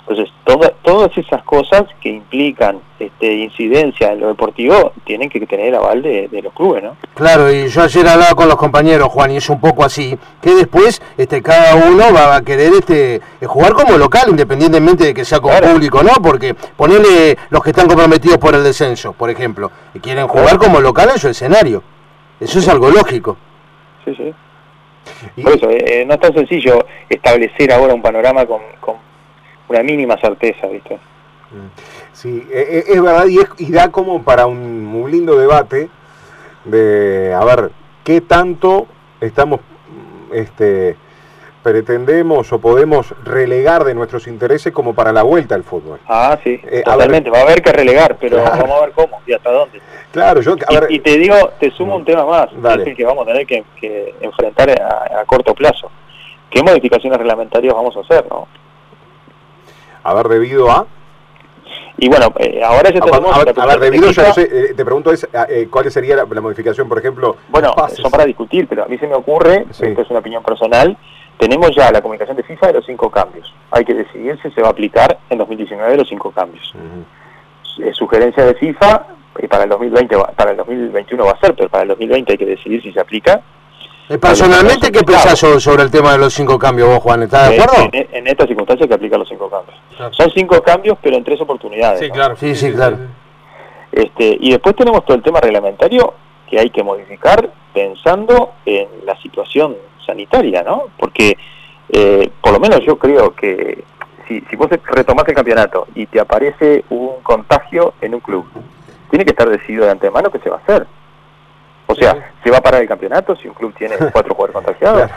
Entonces, 0.09 0.33
toda, 0.43 0.73
todas 0.81 1.15
esas 1.19 1.43
cosas 1.43 1.83
que 2.01 2.09
implican 2.09 2.79
este, 2.99 3.31
incidencia 3.31 4.11
en 4.11 4.21
lo 4.21 4.29
deportivo 4.29 4.91
tienen 5.05 5.29
que 5.29 5.39
tener 5.45 5.67
el 5.67 5.75
aval 5.75 6.01
de, 6.01 6.27
de, 6.27 6.41
los 6.41 6.51
clubes, 6.51 6.81
¿no? 6.81 6.97
Claro, 7.13 7.51
y 7.53 7.67
yo 7.67 7.83
ayer 7.83 8.07
hablaba 8.07 8.33
con 8.33 8.47
los 8.47 8.57
compañeros, 8.57 9.07
Juan, 9.09 9.29
y 9.29 9.37
es 9.37 9.47
un 9.51 9.59
poco 9.59 9.85
así, 9.85 10.17
que 10.41 10.55
después 10.55 10.99
este, 11.15 11.43
cada 11.43 11.75
uno 11.75 12.11
va 12.11 12.37
a 12.37 12.41
querer 12.41 12.73
este, 12.73 13.21
jugar 13.45 13.73
como 13.73 13.99
local, 13.99 14.29
independientemente 14.29 15.03
de 15.03 15.13
que 15.13 15.23
sea 15.23 15.39
con 15.39 15.51
claro. 15.51 15.73
público, 15.73 16.01
¿no? 16.01 16.13
Porque 16.23 16.55
ponerle 16.55 17.37
los 17.51 17.63
que 17.63 17.69
están 17.69 17.85
comprometidos 17.85 18.39
por 18.39 18.55
el 18.55 18.63
descenso, 18.63 19.13
por 19.13 19.29
ejemplo, 19.29 19.69
y 19.93 19.99
quieren 19.99 20.27
jugar 20.27 20.57
como 20.57 20.81
local 20.81 21.09
en 21.13 21.19
su 21.19 21.27
escenario. 21.29 21.83
Eso 22.39 22.59
es 22.59 22.67
algo 22.67 22.89
lógico. 22.89 23.37
Sí, 24.05 24.15
sí. 24.15 24.33
Por 25.41 25.53
eso, 25.53 25.69
eh, 25.69 26.05
no 26.05 26.13
es 26.13 26.19
tan 26.19 26.33
sencillo 26.33 26.85
establecer 27.09 27.71
ahora 27.73 27.93
un 27.93 28.01
panorama 28.01 28.45
con, 28.45 28.61
con 28.79 28.95
una 29.67 29.83
mínima 29.83 30.17
certeza, 30.17 30.67
¿viste? 30.67 30.97
Sí, 32.13 32.47
es, 32.51 32.89
es 32.89 33.01
verdad 33.01 33.25
y, 33.27 33.39
es, 33.39 33.47
y, 33.57 33.71
da 33.71 33.89
como 33.89 34.23
para 34.23 34.45
un, 34.45 34.59
un, 34.59 35.09
lindo 35.09 35.35
debate 35.35 35.89
de, 36.65 37.33
a 37.33 37.43
ver, 37.43 37.71
qué 38.03 38.21
tanto 38.21 38.87
estamos, 39.19 39.61
este, 40.31 40.95
pretendemos 41.63 42.51
o 42.53 42.59
podemos 42.59 43.13
relegar 43.23 43.83
de 43.83 43.93
nuestros 43.93 44.27
intereses 44.27 44.71
como 44.73 44.93
para 44.93 45.11
la 45.11 45.23
vuelta 45.23 45.55
al 45.55 45.63
fútbol. 45.63 45.99
Ah, 46.07 46.37
sí, 46.43 46.59
eh, 46.63 46.81
totalmente, 46.83 47.29
a 47.29 47.31
ver, 47.31 47.41
va 47.41 47.43
a 47.43 47.51
haber 47.51 47.61
que 47.61 47.71
relegar, 47.71 48.17
pero 48.19 48.37
claro. 48.37 48.61
vamos 48.61 48.77
a 48.77 48.85
ver 48.85 48.91
cómo 48.93 49.21
y 49.25 49.33
hasta 49.33 49.51
dónde. 49.51 49.81
Claro, 50.11 50.41
yo, 50.41 50.55
a 50.67 50.79
ver, 50.79 50.91
y, 50.91 50.95
y, 50.95 50.99
te 50.99 51.17
digo, 51.17 51.35
te 51.59 51.69
sumo 51.71 51.95
un 51.95 52.05
tema 52.05 52.25
más, 52.25 52.49
Dale. 52.61 52.83
es 52.83 52.89
el 52.89 52.95
que 52.95 53.05
vamos 53.05 53.23
a 53.23 53.31
tener 53.31 53.45
que, 53.45 53.63
que 53.79 54.15
enfrentar 54.21 54.69
a, 54.81 55.19
a 55.21 55.25
corto 55.25 55.53
plazo. 55.53 55.91
¿Qué 56.49 56.63
modificaciones 56.63 57.17
reglamentarias 57.17 57.73
vamos 57.73 57.95
a 57.95 57.99
hacer, 57.99 58.25
no? 58.29 58.47
A 60.03 60.13
ver, 60.13 60.27
debido 60.27 60.71
a... 60.71 60.87
Y 61.97 62.07
bueno, 62.07 62.33
eh, 62.39 62.63
ahora 62.63 62.89
ya 62.91 63.01
tenemos... 63.01 63.35
A, 63.35 63.43
ver, 63.43 63.53
a 63.59 63.65
ver 63.65 63.79
debido, 63.79 64.09
yo 64.09 64.23
no 64.23 64.33
sé, 64.33 64.43
eh, 64.43 64.73
te 64.75 64.85
pregunto 64.85 65.11
es, 65.11 65.27
eh, 65.49 65.67
cuál 65.69 65.91
sería 65.91 66.15
la, 66.15 66.25
la, 66.25 66.41
modificación, 66.41 66.87
por 66.87 66.97
ejemplo... 66.97 67.35
Bueno, 67.49 67.75
son 67.89 68.09
para 68.09 68.25
discutir, 68.25 68.67
pero 68.67 68.85
a 68.85 68.87
mí 68.87 68.97
se 68.97 69.05
me 69.05 69.15
ocurre, 69.15 69.65
sí. 69.71 69.85
esto 69.85 70.01
es 70.01 70.09
una 70.09 70.19
opinión 70.19 70.41
personal, 70.41 70.97
tenemos 71.39 71.71
ya 71.73 71.89
la 71.91 72.01
comunicación 72.01 72.35
de 72.37 72.43
FIFA 72.43 72.67
de 72.67 72.73
los 72.73 72.85
cinco 72.85 73.09
cambios. 73.09 73.51
Hay 73.71 73.85
que 73.85 73.93
decidir 73.93 74.37
si 74.43 74.51
se 74.51 74.61
va 74.61 74.67
a 74.67 74.71
aplicar 74.71 75.17
en 75.29 75.37
2019 75.37 75.97
los 75.97 76.07
cinco 76.07 76.31
cambios. 76.31 76.71
Uh 76.75 76.77
-huh. 77.81 77.93
sugerencia 77.93 78.45
de 78.45 78.55
FIFA, 78.55 79.07
y 79.41 79.47
para 79.47 79.63
el 79.63 79.69
2020, 79.69 80.17
para 80.35 80.51
el 80.51 80.57
2021 80.57 81.25
va 81.25 81.31
a 81.31 81.39
ser, 81.39 81.55
pero 81.55 81.69
para 81.69 81.83
el 81.83 81.89
2020 81.89 82.33
hay 82.33 82.37
que 82.37 82.45
decidir 82.45 82.83
si 82.83 82.91
se 82.91 82.99
aplica 82.99 83.41
Eh, 84.09 84.17
personalmente, 84.17 84.91
¿qué 84.91 85.03
pensás 85.03 85.37
sobre 85.37 85.83
el 85.83 85.91
tema 85.91 86.13
de 86.13 86.17
los 86.17 86.33
cinco 86.33 86.57
cambios 86.57 86.89
vos, 86.89 86.97
Juan? 86.97 87.21
¿Estás 87.23 87.49
de 87.49 87.61
acuerdo? 87.61 87.89
En, 87.93 88.07
en 88.11 88.27
estas 88.27 88.47
circunstancias 88.47 88.87
que 88.89 88.95
aplican 88.95 89.19
los 89.19 89.29
cinco 89.29 89.47
cambios. 89.51 89.77
Claro. 89.95 90.13
Son 90.13 90.31
cinco 90.31 90.61
cambios, 90.63 90.97
pero 91.01 91.15
en 91.15 91.23
tres 91.23 91.39
oportunidades. 91.39 91.99
Sí, 91.99 92.07
¿no? 92.07 92.13
claro. 92.15 92.35
Sí, 92.35 92.55
sí, 92.55 92.73
claro. 92.73 92.97
Este, 93.91 94.37
y 94.41 94.51
después 94.51 94.75
tenemos 94.75 95.05
todo 95.05 95.15
el 95.15 95.21
tema 95.21 95.39
reglamentario 95.39 96.15
que 96.49 96.59
hay 96.59 96.71
que 96.71 96.83
modificar 96.83 97.51
pensando 97.71 98.53
en 98.65 98.87
la 99.05 99.15
situación 99.21 99.75
sanitaria, 100.09 100.63
¿no? 100.63 100.85
Porque, 100.97 101.37
eh, 101.89 102.29
por 102.41 102.53
lo 102.53 102.59
menos 102.59 102.81
yo 102.85 102.97
creo 102.97 103.35
que 103.35 103.83
si, 104.27 104.41
si 104.41 104.55
vos 104.55 104.69
retomás 104.69 105.27
el 105.27 105.35
campeonato 105.35 105.87
y 105.95 106.05
te 106.05 106.19
aparece 106.19 106.83
un 106.89 107.21
contagio 107.21 107.93
en 108.01 108.15
un 108.15 108.19
club, 108.19 108.45
tiene 109.09 109.25
que 109.25 109.31
estar 109.31 109.49
decidido 109.49 109.85
de 109.85 109.91
antemano 109.91 110.31
qué 110.31 110.39
se 110.39 110.49
va 110.49 110.57
a 110.57 110.59
hacer. 110.59 110.87
O 111.87 111.95
sea, 111.95 112.13
sí. 112.13 112.19
¿se 112.43 112.51
va 112.51 112.57
a 112.57 112.61
parar 112.61 112.81
el 112.81 112.87
campeonato 112.87 113.35
si 113.35 113.47
un 113.47 113.53
club 113.53 113.73
tiene 113.75 113.95
cuatro 114.13 114.35
jugadores 114.35 114.53
contagiados? 114.53 115.09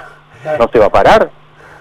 ¿No 0.59 0.69
se 0.69 0.79
va 0.79 0.87
a 0.87 0.91
parar? 0.91 1.31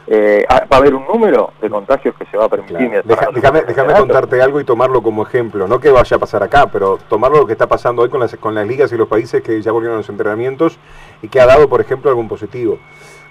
Eh, 0.08 0.46
¿Va 0.50 0.66
a 0.70 0.78
haber 0.78 0.94
un 0.94 1.06
número 1.06 1.54
de 1.62 1.70
contagios 1.70 2.14
que 2.16 2.26
se 2.26 2.36
va 2.36 2.46
a 2.46 2.50
permitir? 2.50 3.02
Claro. 3.04 3.32
Déjame, 3.34 3.62
déjame 3.62 3.94
contarte 3.94 4.42
algo 4.42 4.60
y 4.60 4.66
tomarlo 4.66 5.02
como 5.02 5.24
ejemplo. 5.24 5.68
No 5.68 5.80
que 5.80 5.90
vaya 5.90 6.18
a 6.18 6.20
pasar 6.20 6.44
acá, 6.44 6.68
pero 6.68 6.98
tomarlo 7.08 7.40
lo 7.40 7.48
que 7.48 7.54
está 7.54 7.68
pasando 7.68 8.02
hoy 8.02 8.10
con 8.10 8.20
las, 8.20 8.36
con 8.36 8.54
las 8.54 8.68
ligas 8.68 8.92
y 8.92 8.98
los 8.98 9.08
países 9.08 9.42
que 9.42 9.62
ya 9.62 9.72
volvieron 9.72 9.96
a 9.96 10.00
los 10.00 10.10
entrenamientos 10.10 10.78
y 11.22 11.28
que 11.28 11.40
ha 11.40 11.46
dado, 11.46 11.70
por 11.70 11.82
ejemplo, 11.82 12.10
algún 12.10 12.28
positivo. 12.28 12.80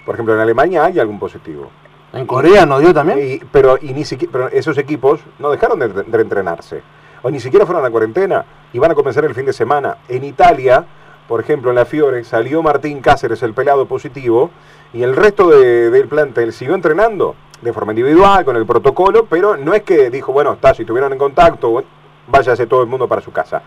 Por 0.05 0.15
ejemplo, 0.15 0.33
en 0.33 0.39
Alemania 0.39 0.85
hay 0.85 0.99
algún 0.99 1.19
positivo. 1.19 1.69
¿En 2.13 2.25
Corea 2.25 2.65
no 2.65 2.79
dio 2.79 2.93
también? 2.93 3.19
Y, 3.19 3.37
pero, 3.51 3.77
y 3.81 3.93
ni 3.93 4.03
siquiera, 4.03 4.31
pero 4.31 4.47
esos 4.49 4.77
equipos 4.77 5.21
no 5.39 5.49
dejaron 5.49 5.79
de, 5.79 5.87
de 5.87 6.21
entrenarse. 6.21 6.81
O 7.21 7.29
ni 7.29 7.39
siquiera 7.39 7.65
fueron 7.65 7.83
a 7.83 7.87
la 7.87 7.91
cuarentena 7.91 8.45
y 8.73 8.79
van 8.79 8.91
a 8.91 8.95
comenzar 8.95 9.23
el 9.25 9.35
fin 9.35 9.45
de 9.45 9.53
semana. 9.53 9.97
En 10.09 10.23
Italia 10.23 10.85
por 11.31 11.39
ejemplo, 11.39 11.69
en 11.69 11.77
la 11.77 11.85
Fiore 11.85 12.25
salió 12.25 12.61
Martín 12.61 12.99
Cáceres, 12.99 13.41
el 13.41 13.53
pelado 13.53 13.85
positivo, 13.85 14.49
y 14.91 15.01
el 15.01 15.15
resto 15.15 15.49
de, 15.49 15.89
del 15.89 16.09
plantel 16.09 16.51
siguió 16.51 16.75
entrenando 16.75 17.35
de 17.61 17.71
forma 17.71 17.93
individual, 17.93 18.43
con 18.43 18.57
el 18.57 18.65
protocolo, 18.65 19.27
pero 19.29 19.55
no 19.55 19.73
es 19.73 19.83
que 19.83 20.09
dijo, 20.09 20.33
bueno, 20.33 20.51
está, 20.51 20.73
si 20.73 20.81
estuvieron 20.81 21.13
en 21.13 21.17
contacto, 21.17 21.85
váyase 22.27 22.67
todo 22.67 22.81
el 22.81 22.89
mundo 22.89 23.07
para 23.07 23.21
su 23.21 23.31
casa. 23.31 23.61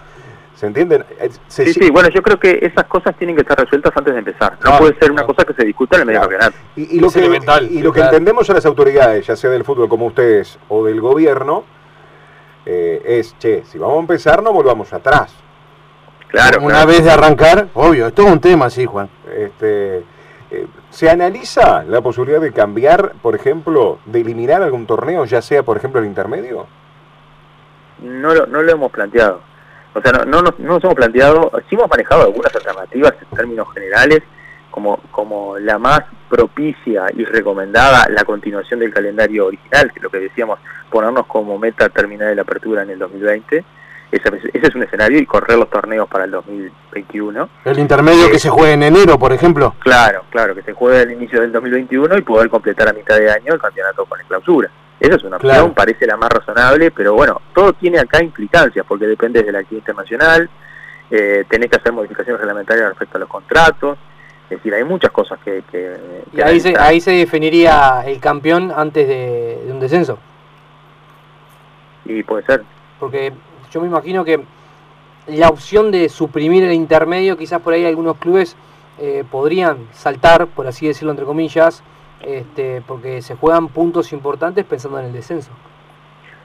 ¿Se 0.55 0.67
entienden? 0.67 1.05
Se... 1.49 1.67
Sí, 1.67 1.73
sí, 1.73 1.91
bueno, 1.91 2.09
yo 2.11 2.23
creo 2.23 2.39
que 2.39 2.61
esas 2.63 2.85
cosas 2.85 3.17
tienen 3.17 3.35
que 3.35 3.43
estar 3.43 3.59
resueltas 3.59 3.93
antes 3.97 4.13
de 4.13 4.19
empezar. 4.21 4.57
No, 4.65 4.79
puede 4.79 4.97
ser 4.99 5.11
una 5.11 5.25
cosa 5.25 5.45
que 5.45 5.53
se 5.53 5.65
discuta 5.65 5.97
en 5.97 6.03
el 6.03 6.07
medio 6.07 6.21
claro. 6.21 6.39
campeonato. 6.39 6.71
Y, 6.77 6.97
y, 6.97 7.01
lo, 7.01 7.11
que, 7.11 7.21
y, 7.21 7.79
y 7.79 7.83
lo 7.83 7.93
que 7.93 8.01
entendemos 8.01 8.49
a 8.51 8.55
las 8.55 8.65
autoridades, 8.65 9.27
ya 9.27 9.35
sea 9.35 9.51
del 9.51 9.65
fútbol 9.65 9.89
como 9.89 10.07
ustedes 10.07 10.59
o 10.69 10.85
del 10.85 11.01
gobierno, 11.01 11.65
eh, 12.67 13.03
es, 13.05 13.37
che, 13.39 13.65
si 13.65 13.79
vamos 13.79 13.97
a 13.97 14.01
empezar, 14.01 14.43
no 14.43 14.53
volvamos 14.53 14.93
atrás. 14.93 15.35
Claro, 16.29 16.61
Una 16.61 16.75
claro. 16.75 16.89
vez 16.89 17.05
de 17.05 17.11
arrancar, 17.11 17.69
obvio, 17.75 18.07
esto 18.07 18.23
es 18.27 18.33
un 18.33 18.41
tema, 18.41 18.71
sí, 18.71 18.87
Juan. 18.87 19.09
Este, 19.37 19.99
eh, 20.51 20.67
¿Se 20.91 21.11
analiza 21.11 21.85
la 21.85 22.01
posibilidad 22.01 22.41
de 22.41 22.53
cambiar, 22.53 23.13
por 23.23 23.35
ejemplo, 23.35 23.99
de 24.07 24.21
eliminar 24.21 24.63
algún 24.63 24.87
torneo, 24.87 25.25
ya 25.25 25.43
sea, 25.43 25.63
por 25.63 25.77
ejemplo, 25.77 26.01
el 26.01 26.07
intermedio? 26.07 26.67
No 28.01 28.35
lo, 28.35 28.47
no 28.47 28.63
lo 28.63 28.73
hemos 28.73 28.91
planteado. 28.91 29.41
O 29.95 30.03
sea, 30.03 30.13
no, 30.13 30.25
no, 30.25 30.43
no, 30.43 30.55
no 30.59 30.75
nos 30.75 30.85
hemos 30.85 30.97
planteado, 30.97 31.53
sí 31.69 31.77
hemos 31.77 31.89
manejado 31.89 32.23
algunas 32.23 32.55
alternativas 32.55 33.15
en 33.21 33.37
términos 33.37 33.73
generales, 33.73 34.23
como, 34.71 34.99
como 35.13 35.57
la 35.57 35.79
más 35.79 36.01
propicia 36.29 37.05
y 37.17 37.25
recomendada 37.25 38.09
la 38.11 38.25
continuación 38.25 38.81
del 38.81 38.93
calendario 38.93 39.47
original, 39.47 39.93
que 39.93 40.01
es 40.01 40.03
lo 40.03 40.11
que 40.11 40.19
decíamos, 40.19 40.59
ponernos 40.91 41.27
como 41.27 41.57
meta 41.61 41.89
terminar 41.91 42.35
la 42.35 42.43
apertura 42.43 42.83
en 42.83 42.91
el 42.91 42.99
2020. 42.99 43.65
Ese, 44.11 44.29
ese 44.53 44.67
es 44.67 44.75
un 44.75 44.83
escenario 44.83 45.19
y 45.19 45.27
correr 45.27 45.59
los 45.59 45.71
torneos 45.71 46.09
para 46.09 46.25
el 46.25 46.33
2021. 46.33 47.49
El 47.65 47.79
intermedio 47.79 48.31
que 48.31 48.41
se 48.41 48.51
juegue 48.51 48.73
en 48.73 48.83
enero, 48.83 49.17
por 49.17 49.33
ejemplo. 49.33 49.77
Claro, 49.79 50.25
claro, 50.31 50.57
que 50.57 50.63
se 50.63 50.73
juegue 50.73 51.03
al 51.03 51.13
inicio 51.13 51.41
del 51.41 51.53
2021 51.53 52.19
y 52.19 52.23
poder 52.23 52.49
completar 52.49 52.89
a 52.89 52.93
mitad 52.93 53.17
de 53.17 53.31
año 53.31 53.55
el 53.55 53.61
campeonato 53.61 54.05
con 54.07 54.19
la 54.19 54.25
clausura. 54.25 54.71
Esa 55.01 55.17
es 55.17 55.23
una 55.25 55.37
opción, 55.37 55.53
Claro. 55.53 55.73
parece 55.75 56.07
la 56.07 56.17
más 56.17 56.31
razonable, 56.31 56.91
pero 56.91 57.15
bueno, 57.15 57.41
todo 57.55 57.73
tiene 57.73 57.99
acá 57.99 58.23
implicancias, 58.23 58.85
porque 58.87 59.07
depende 59.07 59.43
de 59.43 59.53
la 59.53 59.59
actividad 59.59 59.81
internacional, 59.83 60.49
eh, 61.11 61.45
tenés 61.49 61.69
que 61.71 61.77
hacer 61.77 61.93
modificaciones 61.93 62.41
reglamentarias 62.41 62.89
respecto 62.89 63.19
a 63.19 63.21
los 63.21 63.29
contratos, 63.29 63.99
es 64.45 64.59
decir, 64.59 64.73
hay 64.75 64.85
muchas 64.85 65.11
cosas 65.11 65.39
que... 65.45 65.63
que, 65.71 65.97
Y 66.33 66.41
ahí 66.41 66.61
se, 66.61 66.79
ahí 66.79 67.01
se 67.01 67.11
definiría 67.13 68.03
el 68.07 68.21
campeón 68.21 68.73
antes 68.75 69.07
de, 69.09 69.63
de 69.67 69.73
un 69.73 69.81
descenso. 69.81 70.19
Y 72.05 72.23
puede 72.23 72.45
ser. 72.45 72.63
Porque 73.01 73.33
yo 73.71 73.81
me 73.81 73.89
imagino 73.89 74.25
que 74.25 74.45
la 75.27 75.49
opción 75.49 75.91
de 75.91 76.09
suprimir 76.09 76.63
el 76.65 76.73
intermedio, 76.73 77.37
quizás 77.37 77.61
por 77.61 77.73
ahí 77.73 77.85
algunos 77.85 78.19
clubes 78.19 78.57
eh, 78.99 79.25
podrían 79.31 79.89
saltar, 79.93 80.47
por 80.47 80.67
así 80.67 80.87
decirlo 80.87 81.11
entre 81.11 81.25
comillas, 81.25 81.83
este, 82.27 82.83
porque 82.87 83.23
se 83.23 83.35
juegan 83.37 83.69
puntos 83.69 84.13
importantes 84.13 84.65
pensando 84.65 84.99
en 84.99 85.07
el 85.07 85.13
descenso. 85.13 85.51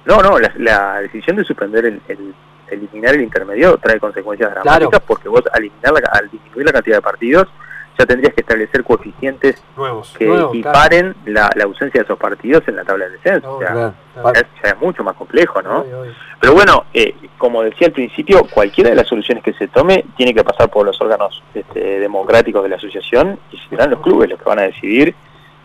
No, 0.05 0.21
no, 0.21 0.39
la, 0.39 0.51
la 0.57 1.01
decisión 1.01 1.35
de 1.35 1.43
suspender 1.43 1.85
el, 1.85 2.01
el- 2.07 2.33
eliminar 2.69 3.15
el 3.15 3.21
intermedio 3.21 3.77
trae 3.77 3.99
consecuencias 3.99 4.51
dramáticas 4.51 4.89
Claro. 4.89 5.05
porque 5.07 5.27
vos 5.27 5.41
al, 5.51 5.61
eliminar 5.63 5.91
la- 5.93 6.19
al 6.19 6.29
disminuir 6.29 6.65
la 6.67 6.71
cantidad 6.73 6.97
de 6.97 7.01
partidos 7.01 7.47
ya 7.97 8.05
tendrías 8.05 8.33
que 8.33 8.39
establecer 8.41 8.81
coeficientes 8.85 9.61
Nuevos. 9.75 10.15
que 10.17 10.25
Nuevo, 10.25 10.49
equiparen 10.51 11.15
la, 11.25 11.49
la 11.55 11.63
ausencia 11.65 11.99
de 11.99 12.05
esos 12.05 12.17
partidos 12.17 12.63
en 12.67 12.77
la 12.77 12.85
tabla 12.85 13.05
de 13.05 13.11
descenso. 13.11 13.55
O 13.55 13.59
sea, 13.59 13.71
Claro. 13.73 13.93
ya, 14.33 14.33
ya 14.63 14.69
es 14.69 14.79
mucho 14.79 15.03
más 15.03 15.15
complejo, 15.15 15.61
¿no? 15.61 15.79
Obvio, 15.79 16.01
obvio. 16.01 16.13
Pero 16.39 16.53
bueno, 16.53 16.85
eh, 16.93 17.13
como 17.37 17.61
decía 17.63 17.87
al 17.87 17.93
principio, 17.93 18.45
cualquiera 18.53 18.91
de 18.91 18.95
las 18.95 19.07
soluciones 19.07 19.43
que 19.43 19.51
se 19.53 19.67
tome 19.67 20.05
tiene 20.15 20.33
que 20.33 20.45
pasar 20.45 20.69
por 20.69 20.85
los 20.85 20.99
órganos 21.01 21.43
este, 21.53 21.99
democráticos 21.99 22.63
de 22.63 22.69
la 22.69 22.77
asociación 22.77 23.37
y 23.51 23.57
serán 23.69 23.89
los 23.89 23.99
clubes 23.99 24.29
los 24.29 24.39
que 24.39 24.45
van 24.45 24.59
a 24.59 24.63
decidir 24.63 25.13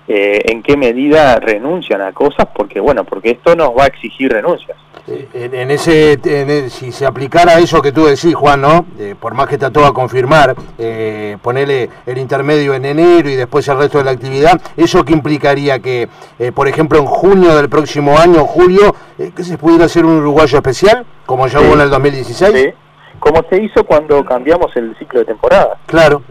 eh, 0.09 0.39
en 0.47 0.63
qué 0.63 0.77
medida 0.77 1.37
renuncian 1.41 2.03
a 2.03 2.13
cosas, 2.13 2.47
porque 2.55 2.79
bueno, 2.81 3.05
porque 3.05 3.31
esto 3.31 3.55
nos 3.57 3.71
va 3.71 3.85
a 3.85 3.87
exigir 3.87 4.31
renuncias. 4.33 4.77
En, 5.07 5.55
en 5.55 5.71
ese, 5.71 6.13
en 6.25 6.49
el- 6.49 6.71
si 6.71 6.91
se 6.93 7.05
aplicara 7.05 7.59
eso 7.59 7.83
que 7.83 7.93
tú 7.93 8.07
decís, 8.07 8.35
Juan, 8.35 8.61
¿no? 8.63 8.87
Eh, 8.99 9.15
por 9.19 9.35
más 9.35 9.49
que 9.49 9.59
todo 9.59 9.85
a 9.85 9.93
confirmar, 9.93 10.55
eh, 10.79 11.37
ponerle 11.43 11.91
el 12.07 12.17
intermedio 12.19 12.73
en 12.75 12.85
enero 12.87 13.29
y 13.29 13.35
después 13.37 13.69
el 13.69 13.77
resto 13.79 13.99
de 13.99 14.05
la 14.05 14.13
actividad, 14.13 14.59
¿eso 14.77 15.05
qué 15.05 15.13
implicaría? 15.13 15.79
Que, 15.81 16.09
eh, 16.39 16.53
por 16.53 16.69
ejemplo, 16.69 16.99
en 16.99 17.05
junio 17.07 17.55
del 17.55 17.69
próximo 17.69 18.19
año, 18.19 18.45
julio, 18.47 18.95
eh, 19.19 19.31
que 19.37 19.43
se 19.45 19.59
pudiera 19.59 19.85
hacer 19.87 20.05
un 20.07 20.19
uruguayo 20.19 20.57
especial, 20.59 21.05
como 21.27 21.47
ya 21.49 21.59
Sí. 21.59 21.65
hubo 21.67 21.75
en 21.75 21.81
el 21.83 21.91
2016? 21.91 22.53
¿sí? 22.55 22.71
Como 23.19 23.43
se 23.51 23.63
hizo 23.63 23.85
cuando 23.85 24.25
cambiamos 24.25 24.75
el 24.77 24.97
ciclo 24.99 25.21
de 25.21 25.27
temporada, 25.27 25.77
Claro, 25.87 26.23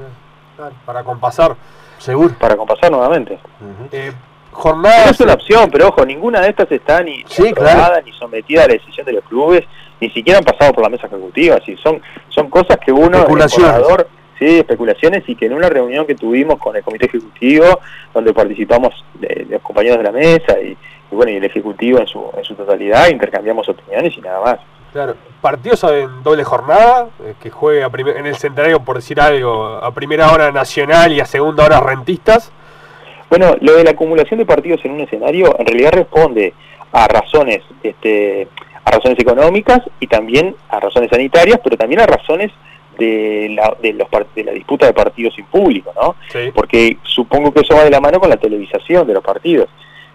Para 0.85 1.03
compasar. 1.03 1.55
Seguro. 2.03 2.35
para 2.39 2.55
compasar 2.55 2.91
nuevamente. 2.91 3.39
Eh, 3.91 4.07
Esa 4.09 4.15
jornadas. 4.51 5.11
es 5.11 5.19
una 5.21 5.33
opción, 5.33 5.69
pero 5.71 5.87
ojo, 5.89 6.05
ninguna 6.05 6.41
de 6.41 6.49
estas 6.49 6.71
está 6.71 7.01
ni 7.01 7.23
Sí, 7.27 7.49
aprobada, 7.49 7.87
claro. 7.87 8.05
ni 8.05 8.11
sometida 8.13 8.63
a 8.63 8.67
la 8.67 8.73
decisión 8.73 9.05
de 9.05 9.13
los 9.13 9.23
clubes, 9.23 9.63
ni 9.99 10.09
siquiera 10.11 10.39
han 10.39 10.45
pasado 10.45 10.73
por 10.73 10.83
la 10.83 10.89
mesa 10.89 11.07
ejecutiva. 11.07 11.55
Así, 11.57 11.75
son, 11.77 12.01
son 12.29 12.49
cosas 12.49 12.77
que 12.77 12.91
uno, 12.91 13.07
el 13.07 13.13
Especulaciones. 13.15 13.71
corredor, 13.71 14.07
sí, 14.37 14.59
especulaciones, 14.59 15.23
y 15.27 15.35
que 15.35 15.45
en 15.47 15.53
una 15.53 15.69
reunión 15.69 16.05
que 16.05 16.15
tuvimos 16.15 16.59
con 16.59 16.75
el 16.75 16.83
comité 16.83 17.05
ejecutivo, 17.07 17.79
donde 18.13 18.33
participamos 18.33 19.03
de, 19.15 19.45
de 19.45 19.53
los 19.55 19.61
compañeros 19.61 19.97
de 19.99 20.03
la 20.03 20.11
mesa 20.11 20.59
y, 20.61 20.69
y 21.11 21.15
bueno, 21.15 21.31
y 21.31 21.37
el 21.37 21.43
ejecutivo 21.45 21.99
en 21.99 22.07
su, 22.07 22.23
en 22.37 22.43
su 22.43 22.53
totalidad, 22.55 23.07
intercambiamos 23.09 23.67
opiniones 23.69 24.15
y 24.17 24.21
nada 24.21 24.39
más. 24.43 24.59
Claro, 24.93 25.15
partidos 25.41 25.83
en 25.85 26.21
doble 26.21 26.43
jornada, 26.43 27.09
eh, 27.23 27.33
que 27.41 27.49
juegue 27.49 27.83
a 27.83 27.87
en 27.87 28.27
el 28.27 28.35
centenario, 28.35 28.81
por 28.81 28.97
decir 28.97 29.19
algo, 29.19 29.65
a 29.65 29.91
primera 29.91 30.31
hora 30.31 30.51
nacional 30.51 31.11
y 31.11 31.19
a 31.19 31.25
segunda 31.25 31.65
hora 31.65 31.79
rentistas. 31.79 32.51
Bueno, 33.27 33.55
lo 33.59 33.73
de 33.73 33.83
la 33.83 33.91
acumulación 33.91 34.37
de 34.37 34.45
partidos 34.45 34.85
en 34.85 34.91
un 34.91 35.01
escenario 35.01 35.55
en 35.57 35.65
realidad 35.65 35.93
responde 35.93 36.53
a 36.91 37.07
razones, 37.07 37.63
este, 37.81 38.47
a 38.85 38.91
razones 38.91 39.17
económicas 39.17 39.81
y 39.99 40.05
también 40.05 40.55
a 40.69 40.79
razones 40.79 41.09
sanitarias, 41.09 41.59
pero 41.63 41.75
también 41.75 42.01
a 42.01 42.05
razones 42.05 42.51
de 42.99 43.49
la, 43.49 43.75
de 43.81 43.93
los, 43.93 44.07
de 44.35 44.43
la 44.43 44.51
disputa 44.51 44.85
de 44.85 44.93
partidos 44.93 45.33
sin 45.33 45.45
público, 45.45 45.91
¿no? 45.99 46.15
Sí. 46.29 46.51
Porque 46.53 46.97
supongo 47.01 47.51
que 47.51 47.61
eso 47.61 47.75
va 47.75 47.83
de 47.83 47.89
la 47.89 47.99
mano 47.99 48.19
con 48.19 48.29
la 48.29 48.37
televisación 48.37 49.07
de 49.07 49.13
los 49.15 49.23
partidos. 49.23 49.69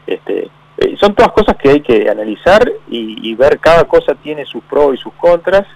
Este, 0.07 0.49
eh, 0.79 0.97
son 0.99 1.15
todas 1.15 1.33
cosas 1.33 1.57
que 1.57 1.69
hay 1.71 1.81
que 1.81 2.09
analizar 2.09 2.71
y, 2.89 3.29
y 3.31 3.35
ver 3.35 3.59
cada 3.59 3.85
cosa 3.85 4.15
tiene 4.15 4.45
sus 4.47 4.63
pros 4.65 4.95
y 4.95 4.97
sus 4.97 5.13
contras 5.15 5.67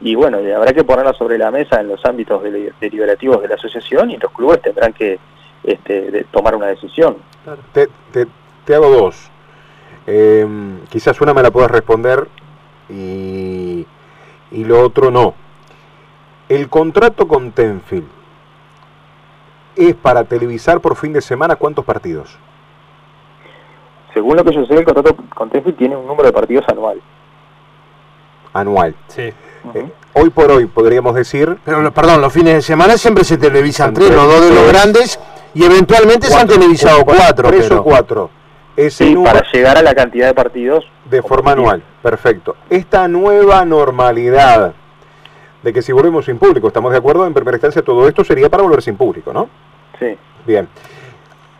y 0.00 0.14
bueno, 0.14 0.40
y 0.40 0.50
habrá 0.52 0.72
que 0.72 0.84
ponerlas 0.84 1.16
sobre 1.16 1.38
la 1.38 1.50
mesa 1.50 1.80
en 1.80 1.88
los 1.88 2.04
ámbitos 2.04 2.42
deli- 2.42 2.70
deliberativos 2.80 3.42
de 3.42 3.48
la 3.48 3.54
asociación 3.56 4.10
y 4.10 4.16
los 4.16 4.30
clubes 4.32 4.62
tendrán 4.62 4.92
que 4.92 5.18
este, 5.64 6.10
de- 6.10 6.24
tomar 6.24 6.54
una 6.54 6.66
decisión. 6.66 7.16
Te, 7.72 7.88
te- 8.12 8.26
te 8.64 8.74
hago 8.74 8.88
dos. 8.90 9.28
Eh, 10.06 10.46
quizás 10.88 11.20
una 11.20 11.34
me 11.34 11.42
la 11.42 11.50
puedas 11.50 11.70
responder 11.70 12.28
y, 12.88 13.86
y 14.52 14.64
lo 14.64 14.80
otro 14.82 15.10
no. 15.10 15.34
El 16.48 16.68
contrato 16.68 17.26
con 17.28 17.52
Tenfield 17.52 18.06
es 19.76 19.94
para 19.94 20.24
televisar 20.24 20.80
por 20.80 20.96
fin 20.96 21.12
de 21.12 21.20
semana 21.20 21.56
cuántos 21.56 21.84
partidos? 21.84 22.38
Según 24.18 24.36
lo 24.36 24.42
que 24.44 24.52
yo 24.52 24.64
sé, 24.66 24.74
el 24.74 24.84
contrato 24.84 25.14
con 25.32 25.48
Tenfield 25.48 25.78
tiene 25.78 25.94
un 25.96 26.04
número 26.04 26.24
de 26.26 26.32
partidos 26.32 26.64
anual. 26.68 27.00
Anual. 28.52 28.92
Sí. 29.06 29.32
Eh, 29.74 29.92
hoy 30.14 30.30
por 30.30 30.50
hoy 30.50 30.66
podríamos 30.66 31.14
decir 31.14 31.56
Pero, 31.64 31.82
lo- 31.82 31.92
perdón, 31.92 32.20
los 32.20 32.32
fines 32.32 32.54
de 32.54 32.62
semana 32.62 32.96
siempre 32.96 33.22
se 33.22 33.36
televisan 33.36 33.94
tres, 33.94 34.10
los 34.10 34.26
tres, 34.26 34.28
dos 34.40 34.40
de 34.48 34.54
los 34.56 34.64
tres. 34.64 34.72
grandes, 34.72 35.20
y 35.54 35.62
eventualmente 35.64 36.26
se 36.26 36.34
han 36.34 36.48
cuatro, 36.48 36.56
televisado 36.58 37.04
cuatro. 37.04 37.48
tres 37.48 37.62
pero- 37.68 37.80
o 37.80 37.84
cuatro. 37.84 38.30
Ese 38.76 39.04
Sí, 39.06 39.14
número 39.14 39.34
para 39.36 39.46
llegar 39.52 39.76
a 39.78 39.82
la 39.82 39.94
cantidad 39.94 40.26
de 40.26 40.34
partidos 40.34 40.84
de 41.04 41.22
forma 41.22 41.52
anual. 41.52 41.80
Perfecto. 42.02 42.56
Esta 42.70 43.06
nueva 43.06 43.64
normalidad 43.64 44.74
de 45.62 45.72
que 45.72 45.80
si 45.80 45.92
volvemos 45.92 46.24
sin 46.24 46.38
público, 46.38 46.66
¿estamos 46.66 46.90
de 46.90 46.98
acuerdo? 46.98 47.24
En 47.24 47.34
primera 47.34 47.56
instancia 47.56 47.82
todo 47.82 48.08
esto 48.08 48.24
sería 48.24 48.48
para 48.48 48.64
volver 48.64 48.82
sin 48.82 48.96
público, 48.96 49.32
¿no? 49.32 49.48
Sí. 50.00 50.18
Bien. 50.44 50.68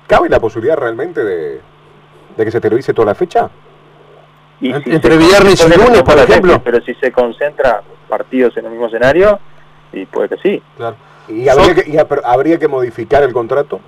¿Cabe 0.09 0.29
la 0.29 0.40
posibilidad 0.40 0.77
realmente 0.77 1.23
de, 1.23 1.61
de 2.38 2.44
que 2.44 2.51
se 2.51 2.61
televise 2.61 2.94
toda 2.94 3.07
la 3.07 3.14
fecha? 3.14 3.51
Y 4.61 4.72
si 4.72 4.90
entre 4.90 5.16
viernes 5.18 5.64
y 5.64 5.79
lunes, 5.79 6.03
por 6.03 6.18
ejemplo. 6.18 6.53
gente, 6.55 6.64
Pero 6.64 6.81
si 6.85 6.94
se 6.94 7.12
concentra 7.12 7.83
partidos 8.09 8.57
en 8.57 8.64
el 8.64 8.70
mismo 8.70 8.87
escenario, 8.87 9.38
y 9.92 10.07
puede 10.07 10.31
que 10.31 10.37
sí. 10.38 10.62
Claro. 10.77 10.96
¿Y 11.29 11.48
habría, 11.48 11.74
que, 11.74 11.90
y 11.90 11.94
hab- 11.94 12.22
habría 12.24 12.59
que 12.59 12.66
modificar 12.68 13.22
el 13.22 13.33
contrato? 13.33 13.81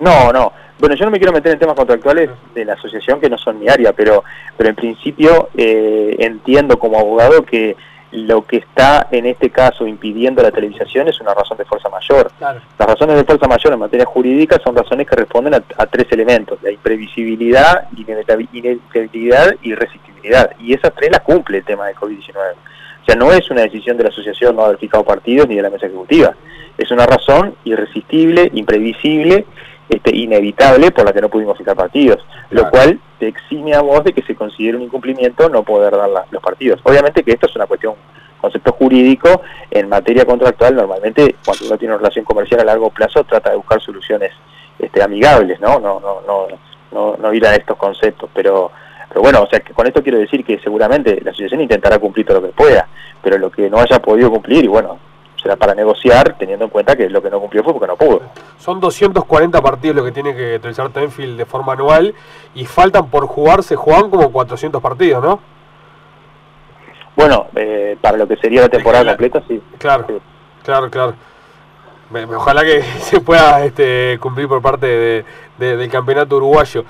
No, 0.00 0.32
no. 0.32 0.52
Bueno, 0.78 0.96
yo 0.96 1.04
no 1.04 1.12
me 1.12 1.18
quiero 1.18 1.32
meter 1.32 1.52
en 1.52 1.58
temas 1.60 1.76
contractuales 1.76 2.28
de 2.54 2.64
la 2.64 2.72
asociación 2.72 3.20
que 3.20 3.30
no 3.30 3.38
son 3.38 3.60
mi 3.60 3.68
área, 3.68 3.92
pero, 3.92 4.24
pero 4.56 4.70
en 4.70 4.74
principio 4.74 5.50
eh, 5.56 6.16
entiendo 6.18 6.78
como 6.78 6.98
abogado 6.98 7.44
que 7.44 7.76
lo 8.12 8.46
que 8.46 8.58
está 8.58 9.08
en 9.10 9.26
este 9.26 9.50
caso 9.50 9.86
impidiendo 9.86 10.42
la 10.42 10.50
televisación 10.50 11.08
es 11.08 11.20
una 11.20 11.34
razón 11.34 11.56
de 11.58 11.64
fuerza 11.64 11.88
mayor. 11.88 12.30
Claro. 12.38 12.60
Las 12.78 12.88
razones 12.88 13.16
de 13.16 13.24
fuerza 13.24 13.48
mayor 13.48 13.72
en 13.72 13.78
materia 13.78 14.06
jurídica 14.06 14.60
son 14.62 14.76
razones 14.76 15.06
que 15.08 15.16
responden 15.16 15.54
a, 15.54 15.62
a 15.78 15.86
tres 15.86 16.06
elementos, 16.10 16.62
la 16.62 16.70
imprevisibilidad, 16.70 17.88
inevitabi- 17.96 18.48
inevitabilidad 18.52 19.54
y 19.62 19.74
resistibilidad. 19.74 20.50
Y 20.60 20.74
esas 20.74 20.92
tres 20.94 21.10
las 21.10 21.22
cumple 21.22 21.58
el 21.58 21.64
tema 21.64 21.86
de 21.86 21.94
COVID-19. 21.94 22.34
O 23.00 23.04
sea, 23.04 23.16
no 23.16 23.32
es 23.32 23.50
una 23.50 23.62
decisión 23.62 23.96
de 23.96 24.04
la 24.04 24.10
asociación 24.10 24.54
no 24.54 24.64
haber 24.64 24.78
fijado 24.78 25.02
partidos 25.04 25.48
ni 25.48 25.56
de 25.56 25.62
la 25.62 25.70
mesa 25.70 25.86
ejecutiva. 25.86 26.34
Es 26.78 26.90
una 26.90 27.04
razón 27.06 27.54
irresistible, 27.64 28.50
imprevisible, 28.54 29.44
este, 29.94 30.16
inevitable 30.16 30.90
por 30.90 31.04
la 31.04 31.12
que 31.12 31.20
no 31.20 31.28
pudimos 31.28 31.56
fijar 31.58 31.76
partidos. 31.76 32.18
Claro. 32.48 32.64
Lo 32.64 32.70
cual 32.70 33.00
te 33.18 33.28
exime 33.28 33.74
a 33.74 33.80
vos 33.80 34.02
de 34.04 34.12
que 34.12 34.22
se 34.22 34.34
considere 34.34 34.76
un 34.76 34.82
incumplimiento 34.84 35.48
no 35.48 35.62
poder 35.62 35.96
dar 35.96 36.08
la- 36.08 36.24
los 36.30 36.42
partidos. 36.42 36.80
Obviamente 36.84 37.22
que 37.22 37.32
esto 37.32 37.46
es 37.46 37.56
una 37.56 37.66
cuestión 37.66 37.94
concepto 38.40 38.72
jurídico, 38.72 39.42
en 39.70 39.88
materia 39.88 40.24
contractual 40.24 40.74
normalmente 40.74 41.36
cuando 41.44 41.66
uno 41.66 41.78
tiene 41.78 41.94
una 41.94 41.98
relación 42.02 42.24
comercial 42.24 42.60
a 42.60 42.64
largo 42.64 42.90
plazo 42.90 43.22
trata 43.22 43.50
de 43.50 43.56
buscar 43.56 43.80
soluciones 43.80 44.32
este, 44.80 45.00
amigables, 45.00 45.60
¿no? 45.60 45.78
No, 45.78 46.00
no, 46.00 46.22
no, 46.26 46.48
no, 46.90 47.16
no 47.16 47.32
ir 47.34 47.46
a 47.46 47.54
estos 47.54 47.76
conceptos, 47.76 48.28
pero, 48.34 48.72
pero 49.08 49.20
bueno, 49.20 49.42
o 49.42 49.46
sea 49.46 49.60
que 49.60 49.72
con 49.72 49.86
esto 49.86 50.02
quiero 50.02 50.18
decir 50.18 50.44
que 50.44 50.58
seguramente 50.58 51.20
la 51.22 51.30
asociación 51.30 51.60
intentará 51.60 51.98
cumplir 52.00 52.26
todo 52.26 52.40
lo 52.40 52.48
que 52.48 52.52
pueda, 52.52 52.88
pero 53.22 53.38
lo 53.38 53.48
que 53.48 53.70
no 53.70 53.78
haya 53.78 54.00
podido 54.02 54.28
cumplir, 54.30 54.64
y 54.64 54.68
bueno, 54.68 54.98
será 55.42 55.56
para 55.56 55.74
negociar 55.74 56.36
teniendo 56.38 56.64
en 56.66 56.70
cuenta 56.70 56.94
que 56.96 57.08
lo 57.10 57.20
que 57.22 57.28
no 57.30 57.40
cumplió 57.40 57.64
fue 57.64 57.72
porque 57.72 57.86
no 57.88 57.96
pudo. 57.96 58.20
Son 58.58 58.78
240 58.80 59.60
partidos 59.60 59.96
lo 59.96 60.04
que 60.04 60.12
tiene 60.12 60.34
que 60.36 60.58
televisar 60.60 60.88
Tenfield 60.90 61.36
de 61.36 61.44
forma 61.46 61.72
anual 61.72 62.14
y 62.54 62.64
faltan 62.64 63.08
por 63.08 63.26
jugar, 63.26 63.62
se 63.62 63.74
juegan 63.76 64.08
como 64.10 64.30
400 64.30 64.80
partidos, 64.80 65.22
¿no? 65.22 65.40
Bueno, 67.16 67.46
eh, 67.56 67.96
para 68.00 68.16
lo 68.16 68.26
que 68.26 68.36
sería 68.36 68.62
la 68.62 68.68
temporada 68.68 69.02
Claro. 69.04 69.18
completa, 69.18 69.42
sí. 69.48 69.60
Claro, 69.78 70.04
Sí. 70.08 70.14
claro, 70.64 70.90
claro. 70.90 71.14
Ojalá 72.36 72.62
que 72.62 72.82
se 73.00 73.20
pueda 73.20 73.64
este, 73.64 74.18
cumplir 74.20 74.48
por 74.48 74.62
parte 74.62 74.86
de- 74.86 75.24
de- 75.58 75.76
del 75.76 75.90
campeonato 75.90 76.36
uruguayo. 76.36 76.84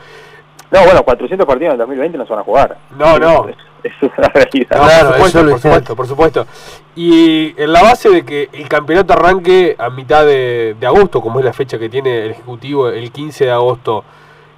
No, 0.70 0.84
bueno, 0.84 1.02
400 1.02 1.46
partidos 1.46 1.68
en 1.68 1.72
el 1.72 1.78
2020 1.78 2.18
no 2.18 2.24
se 2.24 2.30
van 2.30 2.40
a 2.40 2.44
jugar. 2.44 2.76
No, 2.96 3.18
no. 3.18 3.46
Eso 3.82 4.06
es 4.06 4.12
una 4.18 4.28
realidad. 4.28 4.76
No, 4.76 4.84
Claro, 4.84 5.08
por 5.08 5.14
supuesto, 5.14 5.38
eso 5.38 5.42
lo 5.42 5.50
por 5.50 5.60
supuesto, 5.60 5.96
por 5.96 6.06
supuesto. 6.06 6.46
Y 6.94 7.54
en 7.60 7.72
la 7.72 7.82
base 7.82 8.10
de 8.10 8.24
que 8.24 8.48
el 8.52 8.68
campeonato 8.68 9.12
arranque 9.12 9.74
a 9.78 9.90
mitad 9.90 10.24
de, 10.24 10.76
de 10.78 10.86
agosto, 10.86 11.20
como 11.20 11.38
es 11.38 11.44
la 11.44 11.52
fecha 11.52 11.78
que 11.78 11.88
tiene 11.88 12.24
el 12.24 12.30
Ejecutivo, 12.32 12.88
el 12.88 13.10
15 13.10 13.46
de 13.46 13.50
agosto, 13.50 14.04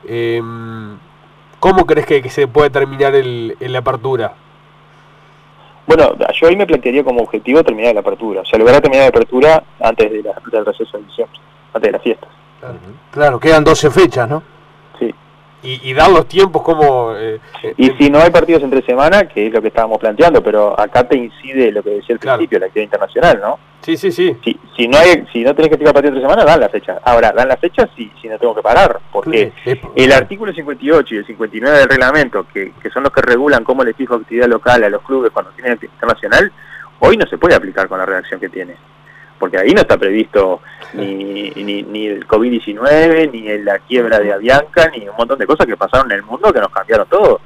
eh, 0.06 0.42
¿cómo 1.60 1.86
crees 1.86 2.06
que, 2.06 2.22
que 2.22 2.30
se 2.30 2.46
puede 2.48 2.70
terminar 2.70 3.14
el, 3.14 3.56
la 3.60 3.78
apertura? 3.78 4.34
Bueno, 5.86 6.14
yo 6.40 6.48
ahí 6.48 6.56
me 6.56 6.66
plantearía 6.66 7.04
como 7.04 7.22
objetivo 7.22 7.62
terminar 7.62 7.94
la 7.94 8.00
apertura. 8.00 8.40
O 8.40 8.44
sea, 8.44 8.58
lograr 8.58 8.80
terminar 8.80 9.04
la 9.04 9.08
apertura 9.10 9.62
antes 9.80 10.10
de 10.10 10.22
la, 10.22 10.34
del 10.50 10.64
receso 10.64 10.98
de 10.98 11.04
diciembre, 11.04 11.38
antes 11.72 11.88
de 11.88 11.92
las 11.92 12.02
fiestas. 12.02 12.28
Claro, 13.10 13.38
quedan 13.38 13.62
12 13.62 13.90
fechas, 13.90 14.28
¿no? 14.28 14.42
Y, 15.64 15.80
y 15.90 15.94
dar 15.94 16.10
los 16.10 16.28
tiempos 16.28 16.62
como... 16.62 17.14
eh, 17.16 17.40
Y 17.78 17.88
eh, 17.90 17.94
si 17.98 18.10
no 18.10 18.20
hay 18.20 18.30
partidos 18.30 18.62
entre 18.62 18.82
semana, 18.82 19.26
que 19.26 19.46
es 19.46 19.52
lo 19.52 19.62
que 19.62 19.68
estábamos 19.68 19.98
planteando, 19.98 20.42
pero 20.42 20.78
acá 20.78 21.08
te 21.08 21.16
incide 21.16 21.72
lo 21.72 21.82
que 21.82 21.90
decía 21.90 22.14
al 22.14 22.20
Claro. 22.20 22.36
principio, 22.38 22.58
la 22.60 22.66
actividad 22.66 22.84
internacional, 22.84 23.40
¿no? 23.40 23.58
Sí, 23.80 23.96
sí, 23.96 24.12
sí. 24.12 24.36
Si, 24.44 24.58
si 24.76 24.88
no 24.88 24.96
hay, 24.98 25.26
si 25.32 25.42
no 25.42 25.54
tenés 25.54 25.68
que 25.68 25.74
explicar 25.74 25.92
partido 25.94 26.14
entre 26.14 26.22
semana, 26.28 26.44
dan 26.44 26.60
la 26.60 26.68
fecha. 26.68 27.00
Ahora, 27.04 27.32
dan 27.32 27.48
la 27.48 27.56
fecha 27.56 27.88
si, 27.96 28.10
si 28.20 28.28
no 28.28 28.38
tengo 28.38 28.54
que 28.54 28.62
parar, 28.62 29.00
porque 29.12 29.52
el 29.94 30.12
artículo 30.12 30.52
58 30.52 31.14
y 31.14 31.18
el 31.18 31.26
59 31.26 31.78
del 31.78 31.88
reglamento, 31.88 32.46
que, 32.52 32.72
que 32.82 32.90
son 32.90 33.02
los 33.02 33.12
que 33.12 33.20
regulan 33.22 33.62
cómo 33.64 33.84
le 33.84 33.92
fijo 33.94 34.14
actividad 34.14 34.46
local 34.48 34.84
a 34.84 34.88
los 34.88 35.02
clubes 35.02 35.30
cuando 35.32 35.50
tienen 35.52 35.72
actividad 35.72 35.94
internacional, 35.94 36.52
hoy 37.00 37.16
no 37.18 37.26
se 37.26 37.36
puede 37.38 37.54
aplicar 37.54 37.88
con 37.88 37.98
la 37.98 38.06
redacción 38.06 38.40
que 38.40 38.48
tiene. 38.48 38.74
Porque 39.38 39.58
ahí 39.58 39.72
no 39.72 39.80
está 39.82 39.98
previsto 39.98 40.60
ni, 40.94 41.50
ni, 41.50 41.82
ni 41.82 42.06
el 42.06 42.26
COVID-19, 42.26 43.30
ni 43.32 43.58
la 43.64 43.78
quiebra 43.80 44.18
de 44.18 44.32
Avianca, 44.32 44.90
ni 44.96 45.08
un 45.08 45.16
montón 45.16 45.38
de 45.38 45.46
cosas 45.46 45.66
que 45.66 45.76
pasaron 45.76 46.10
en 46.12 46.18
el 46.18 46.22
mundo 46.22 46.52
que 46.52 46.60
nos 46.60 46.70
cambiaron 46.70 47.06
todo. 47.08 47.40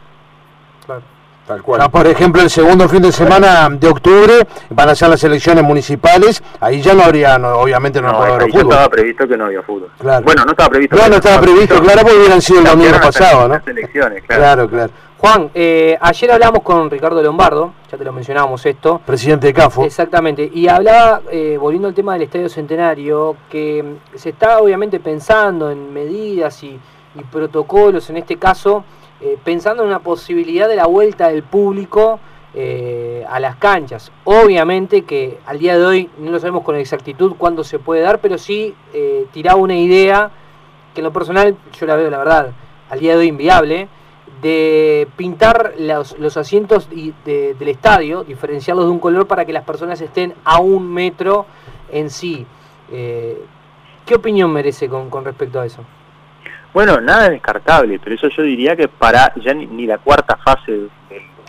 Tal 1.46 1.62
cual. 1.62 1.90
Por 1.90 2.06
ejemplo, 2.06 2.42
el 2.42 2.50
segundo 2.50 2.86
fin 2.90 3.00
de 3.00 3.10
semana 3.10 3.68
de 3.70 3.88
octubre 3.88 4.46
van 4.68 4.88
a 4.90 4.94
ser 4.94 5.08
las 5.08 5.24
elecciones 5.24 5.64
municipales. 5.64 6.42
Ahí 6.60 6.82
ya 6.82 6.92
no 6.92 7.02
habría, 7.02 7.38
no, 7.38 7.54
obviamente 7.60 8.02
no, 8.02 8.12
No, 8.12 8.22
haber 8.22 8.40
ya 8.48 8.52
fútbol. 8.52 8.72
estaba 8.72 8.88
previsto 8.90 9.26
que 9.26 9.36
no 9.38 9.46
había 9.46 9.62
fútbol. 9.62 9.90
Claro. 9.98 10.24
Bueno, 10.26 10.44
no 10.44 10.50
estaba 10.50 10.68
previsto. 10.68 10.94
No, 10.96 11.02
pero 11.02 11.10
no 11.10 11.16
estaba 11.16 11.40
previsto, 11.40 11.80
claro, 11.80 12.00
porque 12.02 12.16
hubieran 12.18 12.42
sido 12.42 12.58
el 12.60 12.64
domingo 12.66 13.00
pasado, 13.00 13.48
¿no? 13.48 13.54
Las 13.54 13.66
elecciones, 13.66 14.22
claro. 14.26 14.42
Claro, 14.42 14.68
claro. 14.68 14.92
Juan, 15.18 15.50
eh, 15.52 15.98
ayer 16.00 16.30
hablamos 16.30 16.62
con 16.62 16.88
Ricardo 16.88 17.20
Lombardo, 17.20 17.72
ya 17.90 17.98
te 17.98 18.04
lo 18.04 18.12
mencionábamos 18.12 18.64
esto. 18.64 19.00
Presidente 19.04 19.48
de 19.48 19.52
CAFO. 19.52 19.84
Exactamente, 19.84 20.48
y 20.54 20.68
hablaba, 20.68 21.22
eh, 21.32 21.56
volviendo 21.60 21.88
al 21.88 21.94
tema 21.94 22.12
del 22.12 22.22
Estadio 22.22 22.48
Centenario, 22.48 23.36
que 23.50 23.96
se 24.14 24.28
está 24.28 24.60
obviamente 24.60 25.00
pensando 25.00 25.72
en 25.72 25.92
medidas 25.92 26.62
y, 26.62 26.78
y 27.16 27.22
protocolos, 27.32 28.08
en 28.10 28.18
este 28.18 28.36
caso, 28.36 28.84
eh, 29.20 29.36
pensando 29.42 29.82
en 29.82 29.88
una 29.88 29.98
posibilidad 29.98 30.68
de 30.68 30.76
la 30.76 30.86
vuelta 30.86 31.30
del 31.30 31.42
público 31.42 32.20
eh, 32.54 33.26
a 33.28 33.40
las 33.40 33.56
canchas. 33.56 34.12
Obviamente 34.22 35.02
que 35.02 35.40
al 35.46 35.58
día 35.58 35.76
de 35.76 35.84
hoy 35.84 36.10
no 36.18 36.30
lo 36.30 36.38
sabemos 36.38 36.62
con 36.62 36.76
exactitud 36.76 37.34
cuándo 37.36 37.64
se 37.64 37.80
puede 37.80 38.02
dar, 38.02 38.20
pero 38.20 38.38
sí 38.38 38.72
eh, 38.94 39.26
tiraba 39.32 39.56
una 39.56 39.74
idea 39.74 40.30
que 40.94 41.00
en 41.00 41.04
lo 41.04 41.12
personal 41.12 41.56
yo 41.76 41.86
la 41.86 41.96
veo, 41.96 42.08
la 42.08 42.18
verdad, 42.18 42.52
al 42.88 43.00
día 43.00 43.14
de 43.14 43.18
hoy 43.18 43.26
inviable, 43.26 43.88
de 44.42 45.08
pintar 45.16 45.74
los, 45.78 46.18
los 46.18 46.36
asientos 46.36 46.88
de- 46.90 47.54
del 47.54 47.68
estadio, 47.68 48.24
diferenciarlos 48.24 48.84
de 48.86 48.90
un 48.90 48.98
color 49.00 49.26
para 49.26 49.44
que 49.44 49.52
las 49.52 49.64
personas 49.64 50.00
estén 50.00 50.34
a 50.44 50.60
un 50.60 50.92
metro 50.92 51.46
en 51.90 52.10
sí. 52.10 52.46
Eh, 52.92 53.42
¿Qué 54.06 54.14
opinión 54.14 54.52
merece 54.52 54.88
con, 54.88 55.10
con 55.10 55.24
respecto 55.24 55.60
a 55.60 55.66
eso? 55.66 55.84
Bueno, 56.72 57.00
nada 57.00 57.26
es 57.26 57.30
descartable, 57.32 57.98
pero 58.02 58.14
eso 58.16 58.28
yo 58.28 58.42
diría 58.42 58.76
que 58.76 58.88
para 58.88 59.32
ya 59.36 59.52
ni, 59.54 59.66
ni 59.66 59.86
la 59.86 59.98
cuarta 59.98 60.36
fase 60.36 60.72
del, 60.72 60.90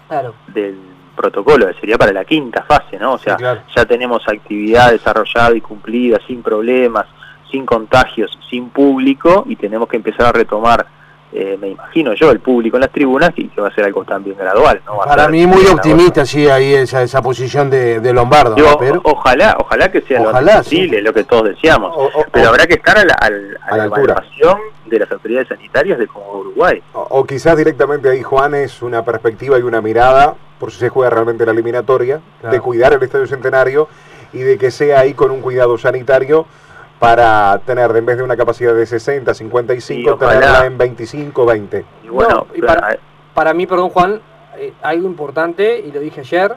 Claro, 0.08 0.34
del 0.48 0.78
protocolo, 1.15 1.68
sería 1.80 1.98
para 1.98 2.12
la 2.13 2.26
quinta 2.26 2.63
fase, 2.63 2.98
¿no? 2.98 3.13
O 3.13 3.18
sea, 3.18 3.36
Sí, 3.36 3.44
claro. 3.44 3.62
ya 3.76 3.86
tenemos 3.86 4.28
actividad 4.28 4.92
desarrollada 4.92 5.56
y 5.56 5.62
cumplida, 5.62 6.18
sin 6.26 6.42
problemas, 6.42 7.06
sin 7.52 7.65
contagios, 7.65 8.38
sin 8.50 8.70
público, 8.70 9.44
y 9.48 9.56
tenemos 9.56 9.88
que 9.89 9.98
empezar 9.98 10.28
a 10.28 10.32
retomar, 10.32 10.86
eh, 11.32 11.58
me 11.62 11.70
imagino 11.70 12.13
yo, 12.15 12.32
el 12.32 12.39
público 12.39 12.78
en 12.78 12.82
las 12.82 12.92
tribunas, 12.92 13.32
y 13.36 13.48
que 13.50 13.62
va 13.62 13.68
a 13.68 13.76
ser 13.76 13.86
algo 13.86 14.04
también 14.04 14.36
gradual, 14.38 14.82
¿no? 14.86 14.98
Va 14.98 15.04
a 15.04 15.08
Para 15.08 15.22
ser 15.24 15.32
mí 15.32 15.46
muy 15.46 15.65
optimista, 15.68 16.26
sí, 16.26 16.48
ahí 16.48 16.74
esa, 16.74 17.04
esa 17.04 17.22
posición 17.22 17.70
de, 17.70 18.00
de 18.00 18.13
Lombardo. 18.13 18.56
Digo, 18.56 18.70
¿no? 18.72 18.78
Pero, 18.80 19.02
o- 19.04 19.12
ojalá, 19.12 19.56
ojalá 19.60 19.92
que 19.92 20.02
sea 20.02 20.22
lo 20.22 20.30
Ojalá, 20.30 20.58
posible, 20.58 21.02
lo 21.02 21.13
que 21.13 21.24
todos 21.24 21.50
deseamos. 21.50 21.96
O- 21.96 22.06
o- 22.06 22.26
Pero 22.32 22.46
o- 22.48 22.50
habrá 22.50 22.65
que 22.65 22.74
estar 22.76 22.98
a 22.98 23.06
la, 23.06 23.13
al- 23.13 23.58
a 23.62 23.74
A 23.74 23.78
la 23.78 23.86
evaluación 23.86 24.58
de 24.88 25.00
las 25.00 25.12
autoridades 25.12 25.48
sanitarias 25.50 26.00
de 26.00 26.08
como 26.08 26.32
Uruguay. 26.32 26.82
O, 26.94 27.02
o 27.12 27.24
quizás 27.26 27.56
directamente 27.56 28.10
ahí, 28.10 28.24
Juan, 28.24 28.56
es 28.56 28.82
una 28.82 29.06
perspectiva 29.06 29.60
y 29.60 29.62
una 29.62 29.82
mirada, 29.82 30.34
por 30.60 30.72
si 30.72 30.80
se 30.80 30.89
juega 30.89 31.12
realmente 31.12 31.46
la 31.46 31.52
eliminatoria, 31.52 32.22
Claro. 32.42 32.54
de 32.56 32.60
cuidar 32.60 32.94
el 32.94 33.04
Estadio 33.04 33.28
Centenario 33.28 33.88
y 34.34 34.39
de 34.39 34.58
que 34.58 34.72
sea 34.72 35.02
ahí 35.02 35.13
con 35.13 35.30
un 35.32 35.42
cuidado 35.42 35.78
sanitario 35.78 36.46
para 37.00 37.60
tener, 37.66 37.96
en 37.96 38.06
vez 38.06 38.18
de 38.18 38.24
una 38.24 38.36
capacidad 38.36 38.74
de 38.74 38.86
60, 38.86 39.34
55, 39.34 39.82
Sí, 39.82 40.08
ojalá. 40.10 40.34
tenerla 40.40 40.66
en 40.66 40.78
25, 40.78 41.46
20. 41.46 41.86
Y 42.04 42.10
bueno, 42.10 42.46
No, 42.50 42.56
y 42.56 42.62
para- 42.62 42.98
Para 43.34 43.54
mí, 43.54 43.66
perdón 43.66 43.90
Juan, 43.92 44.22
eh, 44.58 44.74
algo 44.82 45.08
importante, 45.08 45.80
y 45.80 45.92
lo 45.94 46.00
dije 46.02 46.20
ayer, 46.22 46.56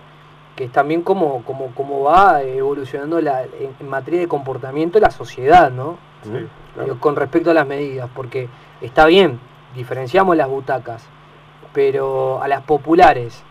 que 0.57 0.65
es 0.65 0.73
también 0.73 1.03
cómo, 1.03 1.45
cómo, 1.47 1.71
cómo 1.77 2.03
va 2.03 2.43
evolucionando 2.43 3.21
la, 3.21 3.43
en, 3.45 3.71
en 3.79 3.89
materia 3.89 4.19
de 4.21 4.27
comportamiento 4.27 4.99
la 4.99 5.11
sociedad, 5.13 5.71
¿no? 5.71 5.99
Sí, 6.25 6.31
claro. 6.75 6.85
Digo, 6.85 6.99
con 7.01 7.15
respecto 7.15 7.51
a 7.53 7.55
las 7.55 7.67
medidas, 7.67 8.09
porque 8.15 8.49
está 8.81 9.07
bien, 9.07 9.39
diferenciamos 9.77 10.37
las 10.37 10.49
butacas, 10.49 11.05
pero 11.73 12.43
a 12.43 12.49
las 12.49 12.63
populares, 12.63 13.43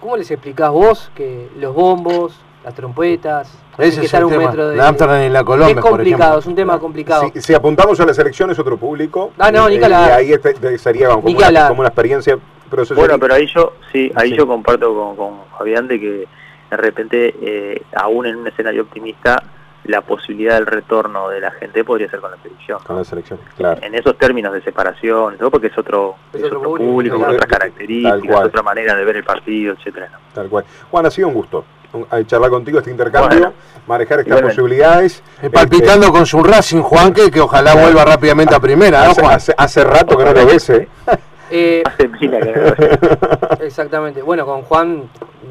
¿cómo 0.00 0.16
les 0.16 0.30
explicás 0.30 0.70
vos 0.72 1.10
que 1.14 1.48
los 1.56 1.74
bombos, 1.74 2.40
las 2.64 2.74
trompetas, 2.74 3.58
tienen 3.76 3.88
ese 3.92 4.00
que 4.00 4.06
es 4.06 4.12
estar 4.12 4.24
un 4.24 4.30
tema. 4.30 4.46
metro 4.46 4.68
de... 4.68 4.76
La 4.76 4.88
Amsterdam 4.88 5.22
y 5.22 5.28
la 5.30 5.44
Colombia, 5.44 5.74
es 5.74 5.80
complicado, 5.80 6.38
es 6.38 6.46
un 6.46 6.54
tema 6.54 6.78
complicado. 6.78 7.30
Si, 7.34 7.40
si 7.40 7.54
apuntamos 7.54 7.98
a 8.00 8.06
las 8.06 8.18
elecciones, 8.18 8.58
otro 8.58 8.76
público. 8.76 9.32
Ah, 9.38 9.50
no, 9.50 9.68
y, 9.68 9.72
ni 9.74 9.78
que 9.78 9.84
hablar. 9.86 10.08
y 10.08 10.12
ahí 10.12 10.32
este- 10.32 10.78
sería 10.78 11.08
como, 11.08 11.28
Ni 11.28 11.34
una, 11.34 11.68
como 11.68 11.80
una 11.80 11.88
experiencia. 11.88 12.38
Pero 12.70 12.82
eso 12.84 12.94
Bueno, 12.94 13.14
sería- 13.14 13.20
pero 13.20 13.34
ahí 13.34 13.46
yo, 13.54 13.72
sí, 13.92 14.10
ahí 14.14 14.30
Sí. 14.30 14.36
yo 14.36 14.46
comparto 14.46 14.94
con, 14.94 15.16
con 15.16 15.40
Fabián 15.58 15.88
de 15.88 16.00
que 16.00 16.28
de 16.70 16.76
repente, 16.78 17.34
eh, 17.42 17.82
aún 17.94 18.24
en 18.26 18.36
un 18.36 18.46
escenario 18.46 18.82
optimista, 18.82 19.42
la 19.84 20.00
posibilidad 20.00 20.54
del 20.54 20.66
retorno 20.66 21.28
de 21.28 21.40
la 21.40 21.50
gente 21.50 21.84
podría 21.84 22.08
ser 22.08 22.20
con 22.20 22.30
la 22.30 22.36
televisión. 22.38 22.78
Con 22.86 22.96
la 22.96 23.04
selección, 23.04 23.40
claro. 23.56 23.80
En 23.82 23.94
esos 23.96 24.16
términos 24.16 24.52
de 24.54 24.62
separación, 24.62 25.36
todo 25.36 25.50
porque 25.50 25.66
es 25.66 25.76
otro, 25.76 26.14
Es 26.32 26.38
es 26.38 26.44
otro 26.46 26.60
otro 26.60 26.70
público, 26.70 26.92
público, 26.92 27.18
con 27.18 27.30
otras 27.30 27.46
características, 27.46 28.44
otra 28.46 28.62
manera 28.62 28.94
de 28.94 29.04
ver 29.04 29.16
el 29.16 29.24
partido, 29.24 29.74
etcétera. 29.74 30.08
Tal 30.32 30.48
cual. 30.48 30.64
Juan, 30.90 31.04
ha 31.06 31.10
sido 31.10 31.28
un 31.28 31.34
gusto 31.34 31.64
eh, 31.94 32.24
charlar 32.26 32.50
contigo 32.50 32.78
este 32.78 32.90
intercambio, 32.90 33.38
Bueno. 33.38 33.52
manejar 33.86 34.20
estas 34.20 34.28
Igualmente. 34.38 34.56
posibilidades. 34.62 35.22
Eh, 35.42 35.50
palpitando 35.50 36.10
con 36.12 36.26
su 36.26 36.42
Racing, 36.42 36.80
Juan, 36.82 37.12
que, 37.12 37.30
que 37.30 37.40
ojalá 37.40 37.74
vuelva 37.74 38.04
rápidamente 38.04 38.54
a 38.54 38.60
primera, 38.60 39.06
Este, 39.06 39.06
¿no, 39.06 39.10
hace, 39.10 39.20
Juan? 39.22 39.34
hace- 39.36 39.54
hace 39.56 39.84
rato 39.84 40.16
que 40.16 40.24
no 40.24 40.32
lo 40.32 40.46
ves, 40.46 40.70
¿eh? 40.70 40.88
Eh, 41.54 41.82
Hace 41.84 42.08
exactamente, 43.60 44.22
bueno, 44.22 44.46
con 44.46 44.62
Juan 44.62 45.02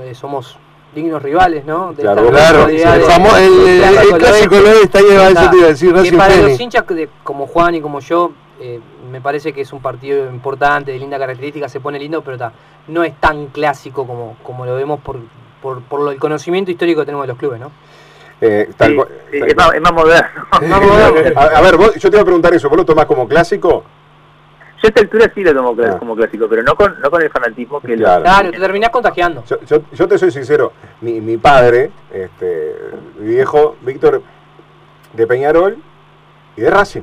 eh, 0.01 0.15
somos 0.15 0.57
dignos 0.95 1.21
rivales, 1.21 1.63
¿no? 1.63 1.93
De 1.93 2.01
Claro, 2.01 2.21
esta 2.23 2.31
Claro, 2.31 2.67
el, 2.67 2.77
de- 2.77 3.05
famo- 3.05 3.37
el, 3.37 3.67
el- 3.69 3.83
el 3.83 3.91
clásico 3.93 4.17
clásico 4.17 4.55
oeste. 4.55 4.81
está 4.83 5.01
llevado, 5.01 5.29
eso 5.29 5.49
te 5.51 5.57
iba 5.57 5.65
a 5.65 5.69
decir, 5.69 5.89
que 5.93 5.99
Racing 5.99 6.17
para 6.17 6.35
los 6.37 6.59
hinchas 6.59 6.87
de- 6.87 7.09
como 7.23 7.45
Juan 7.45 7.75
y 7.75 7.81
como 7.81 7.99
yo, 7.99 8.31
eh, 8.59 8.79
me 9.11 9.21
parece 9.21 9.53
que 9.53 9.61
es 9.61 9.71
un 9.73 9.79
partido 9.81 10.27
importante, 10.29 10.91
de 10.91 10.97
linda 10.97 11.19
característica, 11.19 11.69
se 11.69 11.79
pone 11.79 11.99
lindo, 11.99 12.23
pero 12.23 12.35
ta, 12.37 12.51
no 12.87 13.03
es 13.03 13.13
tan 13.19 13.45
clásico 13.47 14.07
como, 14.07 14.37
como 14.43 14.65
lo 14.65 14.75
vemos 14.75 14.99
por, 15.01 15.17
por, 15.61 15.81
por 15.83 16.01
lo- 16.01 16.11
el 16.11 16.19
conocimiento 16.19 16.71
histórico 16.71 17.01
que 17.01 17.05
tenemos 17.05 17.23
de 17.25 17.33
los 17.33 17.37
clubes, 17.37 17.59
¿no? 17.59 17.71
Eh, 18.41 18.69
tal 18.75 18.89
Sí, 18.91 18.95
cual- 18.95 19.07
sí, 19.31 19.39
tal 19.39 19.47
es, 19.49 19.55
más, 19.55 19.73
es 19.75 19.81
más 19.81 19.93
moderno. 19.93 20.47
a, 21.39 21.41
a 21.57 21.61
ver, 21.61 21.77
vos- 21.77 21.95
yo 21.95 22.09
te 22.09 22.15
iba 22.15 22.21
a 22.21 22.25
preguntar 22.25 22.53
eso, 22.53 22.69
¿vos 22.69 22.77
lo 22.77 22.85
tomás 22.85 23.05
como 23.05 23.27
clásico? 23.27 23.83
Yo 24.81 24.87
a 24.87 24.89
esta 24.89 25.01
altura 25.01 25.31
sí 25.35 25.43
lo 25.43 25.53
tomo 25.53 25.75
cl- 25.75 25.93
Ah. 25.93 25.99
como 25.99 26.15
clásico, 26.15 26.47
pero 26.49 26.63
no 26.63 26.73
con, 26.75 26.99
no 26.99 27.11
con 27.11 27.21
el 27.21 27.29
fanatismo 27.29 27.79
que 27.81 27.95
lo- 27.95 28.03
Claro. 28.03 28.23
Claro, 28.23 28.51
te 28.51 28.59
terminás 28.59 28.89
contagiando. 28.89 29.43
Yo, 29.45 29.57
yo- 29.61 29.81
yo 29.91 30.07
te 30.07 30.17
soy 30.17 30.31
sincero, 30.31 30.73
mi, 31.01 31.21
mi 31.21 31.37
padre, 31.37 31.91
este, 32.11 32.75
mi 33.19 33.27
viejo 33.27 33.75
Víctor 33.81 34.23
de 35.13 35.27
Peñarol 35.27 35.77
y 36.57 36.61
de 36.61 36.69
Racing. 36.71 37.01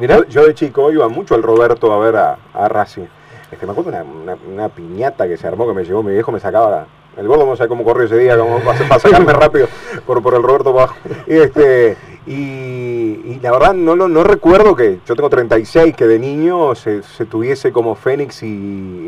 Yo, 0.00 0.24
yo 0.24 0.46
de 0.46 0.54
chico 0.54 0.90
iba 0.92 1.08
mucho 1.08 1.34
al 1.34 1.42
Roberto 1.42 1.92
a 1.92 1.98
ver 1.98 2.16
a, 2.16 2.36
a 2.54 2.68
Racing. 2.68 3.06
Este, 3.50 3.64
me 3.66 3.72
acuerdo 3.72 3.90
una, 3.90 4.02
una, 4.02 4.36
una 4.50 4.68
piñata 4.68 5.26
que 5.28 5.36
se 5.38 5.46
armó 5.46 5.66
que 5.66 5.74
me 5.74 5.84
llevó 5.84 6.02
mi 6.02 6.12
viejo, 6.12 6.32
me 6.32 6.40
sacaba 6.40 6.86
el 7.16 7.28
gordo, 7.28 7.46
no 7.46 7.56
sé 7.56 7.68
cómo 7.68 7.84
corrió 7.84 8.06
ese 8.06 8.18
día, 8.18 8.38
como 8.38 8.58
para, 8.60 8.78
para 8.88 9.00
sacarme 9.00 9.32
rápido 9.32 9.68
por, 10.06 10.22
por 10.22 10.34
el 10.34 10.42
Roberto. 10.42 10.74
Y, 11.26 11.34
este, 11.36 11.96
y, 12.26 12.32
y 13.24 13.40
la 13.42 13.52
verdad 13.52 13.74
no, 13.74 13.96
lo, 13.96 14.08
no 14.08 14.22
recuerdo 14.24 14.74
que, 14.76 15.00
yo 15.06 15.14
tengo 15.14 15.28
36, 15.28 15.94
que 15.96 16.06
de 16.06 16.18
niño 16.18 16.74
se, 16.74 17.02
se 17.02 17.26
tuviese 17.26 17.72
como 17.72 17.94
Fénix 17.94 18.42
y, 18.42 18.46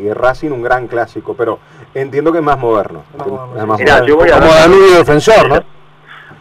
y 0.03 0.13
Racing 0.13 0.51
un 0.51 0.61
gran 0.61 0.87
clásico, 0.87 1.33
pero 1.35 1.59
entiendo 1.93 2.31
que 2.31 2.39
es 2.39 2.43
más 2.43 2.59
moderno. 2.59 3.03
Es 3.13 3.17
más 3.19 3.27
moderno, 3.27 3.59
Es 3.61 3.67
más 3.67 3.77
sí. 3.77 3.83
Mirá, 3.83 3.93
moderno. 3.99 4.07
yo 4.07 4.15
voy 4.17 4.29
a 4.29 4.39
Como 4.39 4.53
Danubio 4.53 4.97
defensor, 4.97 5.49
¿no? 5.49 5.63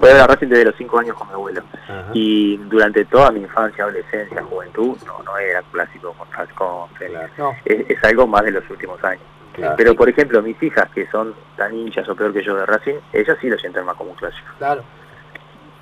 Voy 0.01 0.11
a 0.11 0.15
ver 0.15 0.23
a 0.23 0.27
Racing 0.27 0.49
desde 0.49 0.65
los 0.65 0.75
5 0.77 0.99
años 0.99 1.17
con 1.17 1.29
mi 1.29 1.35
abuelo. 1.35 1.63
Ajá. 1.85 2.07
Y 2.13 2.57
durante 2.57 3.05
toda 3.05 3.31
mi 3.31 3.41
infancia, 3.41 3.85
adolescencia, 3.85 4.43
juventud, 4.43 4.97
no, 5.07 5.23
no 5.23 5.39
era 5.39 5.63
clásico 5.71 6.13
con, 6.15 6.27
con 6.57 6.89
Fénix. 6.97 7.19
Claro, 7.19 7.33
No, 7.39 7.53
Es, 7.65 7.89
es 7.89 8.05
algo 8.05 8.27
más 8.27 8.43
de 8.43 8.51
los 8.51 8.69
últimos 8.69 9.03
años. 9.05 9.23
Claro. 9.55 9.75
Pero, 9.77 9.95
por 9.95 10.09
ejemplo, 10.09 10.43
mis 10.43 10.63
hijas, 10.63 10.89
que 10.95 11.07
son 11.11 11.35
tan 11.57 11.75
hinchas 11.75 12.09
o 12.09 12.15
peor 12.15 12.33
que 12.33 12.43
yo 12.45 12.55
de 12.57 12.67
Racing, 12.67 12.95
ellas 13.13 13.37
sí 13.41 13.49
lo 13.49 13.59
sienten 13.59 13.85
más 13.85 13.97
como 13.97 14.11
un 14.11 14.17
clásico. 14.17 14.49
claro. 14.59 14.83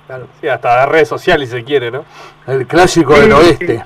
Claro. 0.05 0.27
Sí, 0.41 0.47
hasta 0.49 0.81
de 0.81 0.85
redes 0.87 1.07
sociales 1.07 1.49
si 1.49 1.55
se 1.57 1.63
quiere, 1.63 1.89
¿no? 1.89 2.03
El 2.45 2.67
clásico 2.67 3.13
del 3.17 3.31
oeste. 3.31 3.83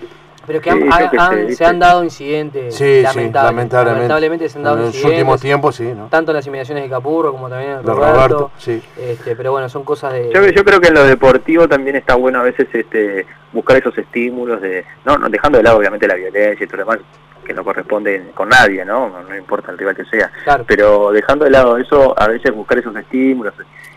Pero 0.47 0.62
que 0.62 0.69
han- 0.71 0.82
Sí, 0.82 0.88
yo 0.88 1.21
han- 1.21 1.56
se 1.56 1.65
han 1.65 1.78
dado 1.78 2.04
incidentes 2.04 2.73
Sí, 2.76 3.02
lamentablemente. 3.04 3.76
Lamentablemente 3.76 4.50
se 4.50 4.58
han 4.58 4.63
dado 4.63 4.78
En 4.78 4.82
los 4.86 4.95
incidentes. 4.95 5.19
últimos 5.19 5.41
tiempos, 5.41 5.76
sí, 5.76 5.84
¿no? 5.95 6.08
Tanto 6.08 6.32
en 6.32 6.38
las 6.38 6.47
inmediaciones 6.47 6.86
de 6.86 6.89
Capurro 6.89 7.32
como 7.34 7.50
también 7.50 7.71
en 7.73 7.78
De 7.86 7.93
Roberto. 7.93 8.13
Roberto, 8.15 8.52
sí. 8.58 8.82
Este, 8.97 9.36
pero 9.36 9.52
bueno, 9.52 9.69
son 9.69 9.84
cosas 9.84 10.13
de. 10.13 10.32
Yo, 10.34 10.43
yo 10.47 10.63
creo 10.65 10.80
que 10.82 10.88
en 10.88 10.95
lo 10.95 11.04
deportivo 11.04 11.67
también 11.67 11.97
está 11.97 12.15
bueno 12.15 12.39
a 12.39 12.43
veces 12.43 12.67
este 12.73 13.28
buscar 13.54 13.78
esos 13.78 13.95
estímulos 13.97 14.60
de 14.62 14.86
no, 15.06 15.17
no 15.19 15.30
dejando 15.30 15.58
de 15.60 15.65
lado 15.65 15.78
obviamente 15.78 16.08
la 16.08 16.15
violencia 16.15 16.63
y 16.63 16.67
todo 16.67 16.78
lo 16.78 16.86
demás 16.86 17.00
que 17.48 17.54
no 17.54 17.64
corresponde 17.64 18.32
con 18.36 18.50
nadie, 18.50 18.84
¿no? 18.84 19.10
No, 19.10 19.24
no 19.24 19.36
importa 19.36 19.72
el 19.72 19.78
rival 19.78 19.96
que 19.96 20.06
sea, 20.06 20.30
Claro. 20.44 20.66
pero 20.68 21.12
dejando 21.12 21.46
de 21.46 21.52
lado 21.52 21.78
eso, 21.78 22.14
a 22.20 22.28
veces 22.28 22.54
buscar 22.54 22.78
esos 22.78 22.96
estímulos, 22.96 23.54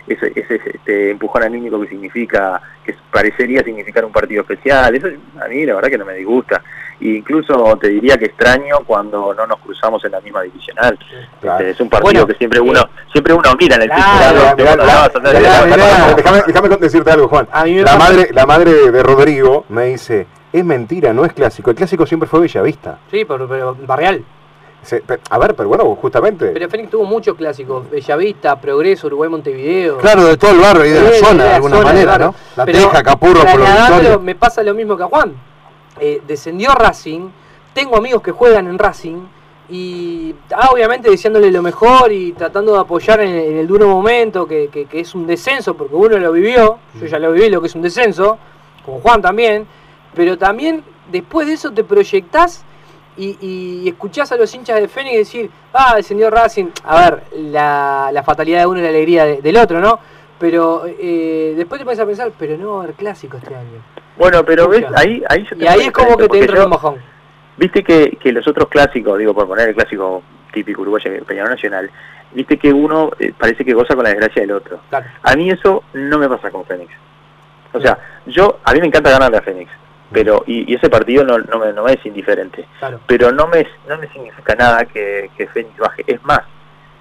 ese, 0.07 0.33
ese 0.35 0.61
este, 0.65 1.11
empujón 1.11 1.43
anímico 1.43 1.81
que 1.81 1.89
significa, 1.89 2.61
que 2.85 2.95
parecería 3.11 3.63
significar 3.63 4.05
un 4.05 4.13
partido 4.13 4.43
especial, 4.43 4.95
eso 4.95 5.09
a 5.43 5.49
mí 5.49 5.67
la 5.67 5.75
verdad 5.75 5.89
que 5.91 5.99
no 5.99 6.05
me 6.05 6.15
disgusta. 6.15 6.63
E 7.01 7.09
incluso 7.17 7.79
te 7.81 7.89
diría 7.89 8.19
que 8.19 8.27
extraño 8.27 8.77
cuando 8.87 9.33
no 9.35 9.47
nos 9.47 9.59
cruzamos 9.61 10.05
en 10.05 10.13
la 10.13 10.21
misma 10.21 10.43
divisional. 10.43 10.99
Claro. 11.41 11.59
Este, 11.61 11.71
es 11.71 11.81
un 11.81 11.89
partido 11.89 12.13
Bueno, 12.13 12.27
que 12.27 12.35
siempre 12.35 12.61
uno 12.61 12.81
siempre 13.11 13.33
uno 13.33 13.57
mira 13.59 13.77
en 13.77 13.83
el 13.83 13.91
Déjame, 16.47 16.69
decirte 16.77 17.11
algo, 17.11 17.29
Juan. 17.29 17.49
La 17.53 17.97
madre, 17.97 18.29
la 18.33 18.47
madre 18.47 18.91
de 18.91 19.03
Rodrigo 19.03 19.65
me 19.71 19.87
dice, 19.87 20.27
es 20.53 20.65
mentira, 20.65 21.13
no 21.13 21.25
es 21.25 21.33
clásico. 21.33 21.71
El 21.71 21.77
clásico 21.77 22.07
siempre 22.07 22.29
fue 22.29 22.41
Bellavista. 22.41 22.99
Sí, 23.11 23.25
pero, 23.25 23.47
pero 23.49 23.77
Barreal. 23.87 24.25
Se- 24.83 25.03
a 25.29 25.39
ver, 25.39 25.55
pero 25.55 25.69
bueno, 25.69 25.85
justamente. 25.97 26.47
Pero 26.49 26.69
Fénix 26.71 26.91
tuvo 26.91 27.05
muchos 27.05 27.37
clásicos. 27.37 27.89
Bellavista, 27.91 28.59
Progreso, 28.61 29.09
Uruguay, 29.09 29.29
Montevideo. 29.29 29.99
Claro, 29.99 30.25
de 30.25 30.37
todo 30.39 30.53
el 30.53 30.59
barrio 30.61 30.87
y 30.87 30.91
de 30.91 31.03
la 31.03 31.13
zona, 31.19 31.45
de 31.45 31.51
la 31.51 31.57
alguna 31.57 31.77
zona, 31.77 31.89
manera. 31.89 32.19
¿no? 32.19 32.35
La 32.57 32.65
Pero 32.65 32.79
Teja, 32.79 33.03
Capurro, 33.03 33.41
por 33.43 34.21
me 34.23 34.35
pasa 34.35 34.63
lo 34.63 34.73
mismo 34.75 34.97
que 34.97 35.03
a 35.03 35.07
Juan. 35.07 35.35
Eh, 36.01 36.23
descendió 36.27 36.73
Racing, 36.73 37.29
tengo 37.75 37.97
amigos 37.99 38.23
que 38.23 38.33
juegan 38.33 38.69
en 38.69 38.79
Racing 38.79 39.19
y 39.69 40.35
ah, 40.57 40.71
obviamente 40.73 41.11
deseándole 41.11 41.51
lo 41.53 41.63
mejor 41.63 42.11
y 42.11 42.33
tratando 42.33 42.73
de 42.73 42.81
apoyar 42.81 43.21
en, 43.21 43.29
en 43.37 43.57
el 43.59 43.67
duro 43.67 43.87
momento, 43.89 44.47
que, 44.47 44.69
que- 44.69 44.87
que 44.87 45.01
es 45.01 45.15
un 45.15 45.27
descenso, 45.27 45.75
porque 45.75 45.95
uno 45.95 46.17
lo 46.19 46.33
vivió, 46.33 46.79
yo 46.99 47.07
ya 47.07 47.19
lo 47.19 47.33
viví 47.33 47.51
lo 47.51 47.61
que 47.61 47.67
es 47.67 47.75
un 47.75 47.83
descenso, 47.83 48.39
como 48.85 48.99
Juan 49.01 49.21
también, 49.21 49.67
pero 50.15 50.37
también 50.39 50.83
después 51.11 51.47
de 51.47 51.55
eso 51.55 51.71
te 51.73 51.85
proyectás 51.85 52.65
y, 53.17 53.37
y 53.41 53.89
escuchás 53.89 54.31
a 54.33 54.37
los 54.37 54.55
hinchas 54.55 54.81
de 54.81 54.89
Fénix 54.89 55.17
decir, 55.17 55.51
ah, 55.73 55.95
descendió 55.97 56.31
Racing, 56.31 56.67
a 56.85 57.01
ver, 57.11 57.23
la, 57.37 58.11
la 58.13 58.23
fatalidad 58.23 58.61
de 58.61 58.67
uno 58.67 58.79
y 58.81 58.83
la 58.83 58.89
alegría 58.89 59.25
de- 59.27 59.43
del 59.43 59.57
otro, 59.57 59.81
¿no? 59.81 59.99
Pero 60.39 60.85
eh, 60.87 61.53
después 61.57 61.79
te 61.79 61.85
pones 61.85 62.01
a 62.01 62.07
pensar, 62.07 62.33
pero 62.39 62.57
no 62.57 62.75
va 62.77 62.81
a 62.81 62.85
haber 62.85 62.95
clásico 62.97 63.37
este 63.37 63.55
año. 63.55 63.83
Bueno, 64.17 64.45
pero 64.45 64.69
ves, 64.69 64.85
ahí, 64.95 65.23
ahí 65.29 65.47
yo 65.51 65.57
Y 65.57 65.67
ahí 65.67 65.81
es 65.83 65.93
como 65.93 66.17
que 66.17 66.29
te 66.29 66.39
entra 66.41 66.65
un 66.65 66.71
bajón. 66.71 66.97
Viste 67.59 67.83
que, 67.85 68.17
que 68.23 68.33
los 68.33 68.47
otros 68.49 68.69
clásicos, 68.69 69.19
digo, 69.19 69.35
por 69.35 69.47
poner 69.47 69.69
el 69.69 69.75
clásico 69.75 70.23
típico 70.53 70.81
uruguayo, 70.83 71.11
Peñarol 71.27 71.51
Nacional, 71.51 71.91
viste 72.33 72.57
que 72.59 72.73
uno 72.73 73.11
eh, 73.19 73.35
parece 73.39 73.65
que 73.67 73.75
goza 73.75 73.95
con 73.95 74.05
la 74.05 74.11
desgracia 74.11 74.41
del 74.41 74.53
otro. 74.53 74.81
Claro. 74.89 75.07
A 75.23 75.37
mí 75.37 75.51
eso 75.51 75.83
no 75.93 76.19
me 76.19 76.29
pasa 76.29 76.51
con 76.51 76.65
Fénix. 76.65 76.91
O 77.75 77.81
sea, 77.81 77.99
yo, 78.27 78.61
a 78.65 78.73
mí 78.73 78.81
me 78.81 78.87
encanta 78.87 79.11
ganarle 79.11 79.37
a 79.37 79.43
Fénix, 79.43 79.71
pero, 80.13 80.43
y, 80.47 80.71
y 80.71 80.77
ese 80.77 80.89
partido 80.91 81.25
no, 81.25 81.39
no, 81.39 81.59
me, 81.59 81.73
no 81.73 81.85
me 81.85 81.93
es 81.95 82.05
indiferente, 82.07 82.67
Claro. 82.79 83.01
pero 83.07 83.31
no 83.33 83.47
me, 83.47 83.67
no 83.89 83.97
me 83.99 84.09
significa 84.09 84.55
nada 84.55 84.85
que, 84.85 85.31
que 85.37 85.47
Fénix 85.47 85.77
baje. 85.79 86.05
Es 86.07 86.23
más, 86.25 86.41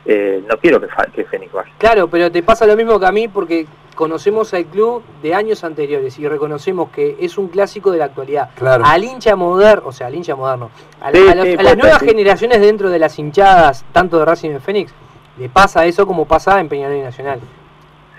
eh, 0.05 0.43
no 0.47 0.57
quiero 0.57 0.79
que, 0.79 0.87
que 1.13 1.25
Fénix 1.25 1.51
baje. 1.51 1.71
Claro, 1.77 2.07
pero 2.07 2.31
te 2.31 2.43
pasa 2.43 2.65
lo 2.65 2.75
mismo 2.75 2.99
que 2.99 3.05
a 3.05 3.11
mí 3.11 3.27
porque 3.27 3.65
conocemos 3.95 4.53
al 4.53 4.65
club 4.65 5.03
de 5.21 5.33
años 5.35 5.63
anteriores 5.63 6.17
y 6.19 6.27
reconocemos 6.27 6.89
que 6.89 7.17
es 7.19 7.37
un 7.37 7.49
clásico 7.49 7.91
de 7.91 7.97
la 7.97 8.05
actualidad. 8.05 8.49
Claro. 8.55 8.83
Al 8.85 9.03
hincha 9.03 9.35
moderno, 9.35 9.87
o 9.87 9.91
sea, 9.91 10.07
al 10.07 10.15
hincha 10.15 10.35
moderno, 10.35 10.71
a, 11.01 11.11
la- 11.11 11.17
Sí, 11.19 11.27
a 11.29 11.35
los- 11.35 11.45
sí, 11.45 11.51
a 11.53 11.55
puede 11.55 11.63
las 11.69 11.77
nuevas 11.77 11.99
sí. 11.99 12.05
generaciones 12.07 12.61
dentro 12.61 12.89
de 12.89 12.99
las 12.99 13.19
hinchadas, 13.19 13.83
tanto 13.91 14.17
de 14.19 14.25
Racing 14.25 14.51
y 14.51 14.53
de 14.53 14.59
Fénix, 14.61 14.93
le 15.37 15.49
pasa 15.49 15.85
eso 15.85 16.07
como 16.07 16.25
pasa 16.25 16.59
en 16.59 16.69
Peñarol 16.69 16.97
y 16.97 17.01
Nacional. 17.01 17.39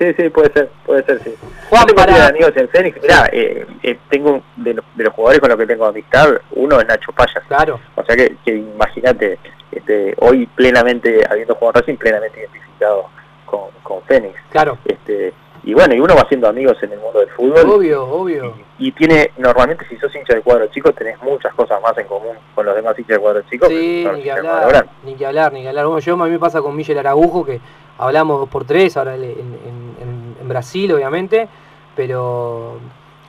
Sí, 0.01 0.15
sí, 0.17 0.31
puede 0.31 0.51
ser, 0.53 0.71
puede 0.87 1.03
ser, 1.05 1.23
sí. 1.23 1.35
Juan, 1.69 1.85
tengo 1.87 2.01
para- 2.01 2.29
amigos 2.29 2.53
en 2.57 2.69
Fénix, 2.71 3.01
mirá, 3.03 3.29
eh, 3.31 3.67
eh, 3.83 3.99
tengo 4.09 4.43
de, 4.57 4.73
los- 4.75 4.85
de 4.95 5.05
los 5.05 5.13
jugadores 5.13 5.41
con 5.41 5.51
los 5.51 5.59
que 5.59 5.67
tengo 5.67 5.85
amistad, 5.85 6.31
uno 6.53 6.81
es 6.81 6.87
Nacho 6.87 7.13
Payas. 7.13 7.45
Claro, 7.49 7.79
O 7.97 8.03
sea 8.05 8.17
que, 8.17 8.35
que 8.43 8.57
imagínate, 8.57 9.39
este, 9.71 10.15
hoy 10.21 10.47
plenamente, 10.47 11.21
habiendo 11.31 11.55
jugado 11.55 11.81
Racing, 11.81 11.97
plenamente 11.99 12.41
identificado 12.41 13.05
con, 13.45 13.69
con 13.83 14.01
Fénix. 14.05 14.35
claro. 14.51 14.79
Este, 14.87 15.35
y 15.63 15.75
bueno, 15.75 15.95
y 15.95 16.01
uno 16.01 16.15
va 16.15 16.23
haciendo 16.23 16.49
amigos 16.49 16.83
en 16.83 16.93
el 16.93 16.99
mundo 16.99 17.21
del 17.21 17.29
fútbol. 17.29 17.69
Obvio, 17.69 18.03
obvio. 18.09 18.55
Y, 18.79 18.89
y 18.89 18.93
tiene, 18.93 19.31
normalmente 19.37 19.85
si 19.91 19.99
sos 19.99 20.15
hincha 20.17 20.35
de 20.35 20.41
cuadro 20.41 20.67
chico, 20.69 20.91
tenés 20.95 21.21
muchas 21.21 21.53
cosas 21.53 21.79
más 21.83 21.97
en 21.99 22.07
común 22.07 22.35
con 22.55 22.65
los 22.65 22.75
demás 22.75 22.99
hinchas 22.99 23.17
de 23.19 23.21
cuadro 23.21 23.43
chico. 23.43 23.67
Sí, 23.69 24.05
los 24.05 24.17
ni 24.17 24.23
que 24.23 24.31
hablar, 24.33 24.87
ni 25.05 25.15
que 25.15 25.27
hablar, 25.27 25.53
ni 25.53 25.61
que 25.61 25.69
hablar. 25.69 25.85
Bueno, 25.85 26.01
yo 26.01 26.15
a 26.15 26.25
mí 26.25 26.31
me 26.31 26.39
pasa 26.39 26.63
con 26.63 26.75
Miguel 26.75 26.97
Aragujo, 26.99 27.45
que 27.45 27.61
hablamos 28.01 28.41
dos 28.41 28.49
por 28.49 28.65
tres, 28.65 28.97
ahora 28.97 29.15
en, 29.15 29.25
en- 29.25 29.37
en- 30.01 30.37
en 30.41 30.49
Brasil, 30.49 30.93
obviamente, 30.93 31.49
pero 31.95 32.79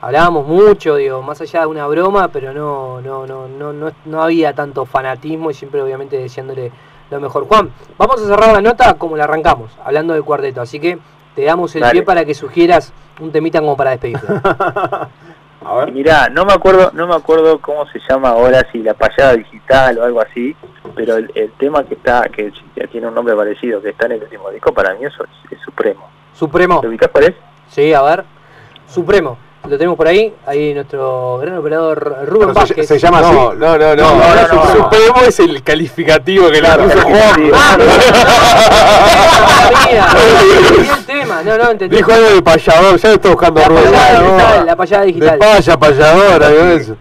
hablábamos 0.02 0.48
mucho, 0.48 0.96
digo, 0.96 1.22
más 1.22 1.40
allá 1.42 1.62
de 1.62 1.68
una 1.68 1.86
broma, 1.88 2.30
pero 2.30 2.54
no, 2.54 3.02
no, 3.02 3.28
no, 3.28 3.48
no, 3.48 3.74
no, 3.74 3.92
no 4.06 4.24
había 4.24 4.54
tanto 4.54 4.86
fanatismo 4.86 5.52
y 5.52 5.54
siempre 5.54 5.82
obviamente 5.82 6.18
deseándole 6.18 6.72
lo 7.10 7.20
mejor. 7.20 7.46
Juan, 7.48 7.72
vamos 7.98 8.22
a 8.22 8.26
cerrar 8.26 8.54
la 8.54 8.62
nota 8.62 8.94
como 8.96 9.18
la 9.18 9.26
arrancamos, 9.26 9.72
hablando 9.84 10.14
del 10.14 10.24
cuarteto, 10.24 10.62
así 10.62 10.80
que 10.80 10.98
te 11.36 11.44
damos 11.44 11.76
el 11.76 11.82
Dale. 11.82 11.92
pie 11.94 12.04
para 12.04 12.26
que 12.26 12.34
sugieras 12.34 12.94
un 13.20 13.32
temita 13.32 13.60
como 13.60 13.76
para 13.78 13.92
despedirte. 13.92 14.26
A 15.64 15.74
Y 15.74 15.78
ver. 15.86 15.92
mirá, 15.94 16.30
no 16.30 16.44
me 16.46 16.54
acuerdo, 16.54 16.90
no 16.94 17.06
me 17.08 17.16
acuerdo 17.16 17.60
cómo 17.60 17.86
se 17.88 18.00
llama 18.10 18.30
ahora, 18.30 18.66
si 18.72 18.80
la 18.80 18.94
payada 18.96 19.36
digital 19.36 19.98
o 20.00 20.04
algo 20.06 20.22
así, 20.22 20.56
pero 20.96 21.18
el, 21.18 21.32
el 21.36 21.52
tema 21.54 21.84
que 21.84 21.94
está, 21.96 22.24
que 22.36 22.52
ya 22.76 22.88
tiene 22.88 23.08
un 23.08 23.14
nombre 23.16 23.36
parecido, 23.36 23.82
que 23.82 23.90
está 23.90 24.08
en 24.08 24.14
el 24.14 24.24
último 24.24 24.50
disco, 24.50 24.74
para 24.74 24.94
mí 24.96 25.06
eso 25.06 25.24
es, 25.24 25.30
es 25.52 25.60
supremo. 25.64 26.10
Supremo. 26.34 26.82
¿Te 26.82 26.88
ubicás 26.88 27.10
cuál 27.12 27.26
es? 27.26 27.34
Sí, 27.70 27.94
a 27.94 28.02
ver. 28.02 28.24
Supremo. 28.88 29.38
Lo 29.68 29.78
tenemos 29.78 29.96
por 29.96 30.08
ahí. 30.08 30.34
Ahí 30.48 30.74
nuestro 30.74 31.38
gran 31.38 31.56
operador 31.60 32.26
Rubén 32.26 32.48
se, 32.50 32.54
Vázquez. 32.56 32.88
se 32.88 32.98
llama 32.98 33.20
así. 33.20 33.32
No, 33.32 33.54
no, 33.54 33.78
no, 33.78 33.96
no. 33.96 33.96
No, 33.96 33.96
no, 33.96 34.48
no, 34.48 34.54
no. 34.56 34.66
Supremo 34.72 35.22
es 35.28 35.40
el 35.40 35.62
calificativo 35.62 36.50
que 36.50 36.60
Claro, 36.62 36.88
le 36.88 36.94
puso 36.96 37.06
Juan. 37.08 37.52
Ah. 41.42 41.44
No, 41.46 41.58
no, 41.64 41.72
entendí. 41.72 41.96
Dijo 41.98 42.12
algo 42.14 42.30
de 42.30 42.42
payador, 42.42 42.98
ya 42.98 43.10
lo 43.10 43.16
estoy 43.16 43.32
buscando 43.32 43.62
la 43.62 43.68
Rubén. 43.68 43.84
payada 43.86 44.20
no. 44.20 44.26
digital. 44.36 44.66
La 44.66 44.76
payada 44.76 45.02
De 45.02 45.08
digital. 45.08 45.38
paya, 45.40 45.78
payadora, 45.80 46.48
algo 46.48 46.64
de 46.64 46.76
eso. 46.76 46.96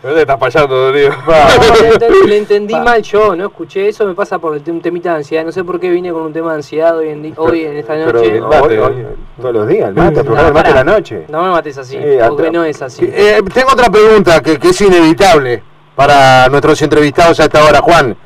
¿Dónde 0.00 0.20
estás 0.20 0.36
payando, 0.38 0.86
Rodrigo? 0.86 1.12
No, 1.26 1.74
le, 1.82 1.90
enten- 1.92 2.24
le 2.26 2.38
entendí 2.38 2.74
mal 2.76 3.02
yo, 3.02 3.34
no 3.34 3.46
escuché 3.46 3.88
eso, 3.88 4.06
me 4.06 4.14
pasa 4.14 4.38
por 4.38 4.52
un 4.52 4.80
temita 4.80 5.10
de 5.10 5.16
ansiedad, 5.16 5.44
no 5.44 5.50
sé 5.50 5.64
por 5.64 5.80
qué 5.80 5.90
vine 5.90 6.12
con 6.12 6.22
un 6.22 6.32
tema 6.32 6.50
de 6.52 6.58
ansiedad 6.58 6.96
hoy 6.96 7.08
en, 7.08 7.34
hoy 7.36 7.64
en 7.64 7.76
esta 7.78 7.94
Pero 7.94 8.12
noche. 8.12 8.40
no, 8.40 8.48
Mate. 8.48 8.60
hoy- 8.62 8.78
hoy- 8.78 9.06
todos 9.40 9.54
los 9.54 9.66
días, 9.66 9.88
el 9.88 9.94
mate, 9.96 10.22
programa 10.22 10.48
el 10.48 10.54
mate 10.54 10.68
de 10.68 10.74
la 10.76 10.84
noche. 10.84 11.24
No 11.28 11.42
me 11.42 11.50
mates 11.50 11.78
así, 11.78 11.96
Sí, 11.96 12.04
porque 12.28 12.50
no 12.52 12.62
es 12.62 12.80
así. 12.80 13.04
Eh, 13.12 13.42
tengo 13.52 13.72
otra 13.72 13.90
pregunta 13.90 14.40
que, 14.40 14.56
que 14.56 14.68
es 14.68 14.80
inevitable 14.82 15.64
para 15.96 16.48
nuestros 16.48 16.80
entrevistados 16.80 17.40
a 17.40 17.44
esta 17.44 17.64
hora, 17.64 17.80
Juan. 17.80 18.16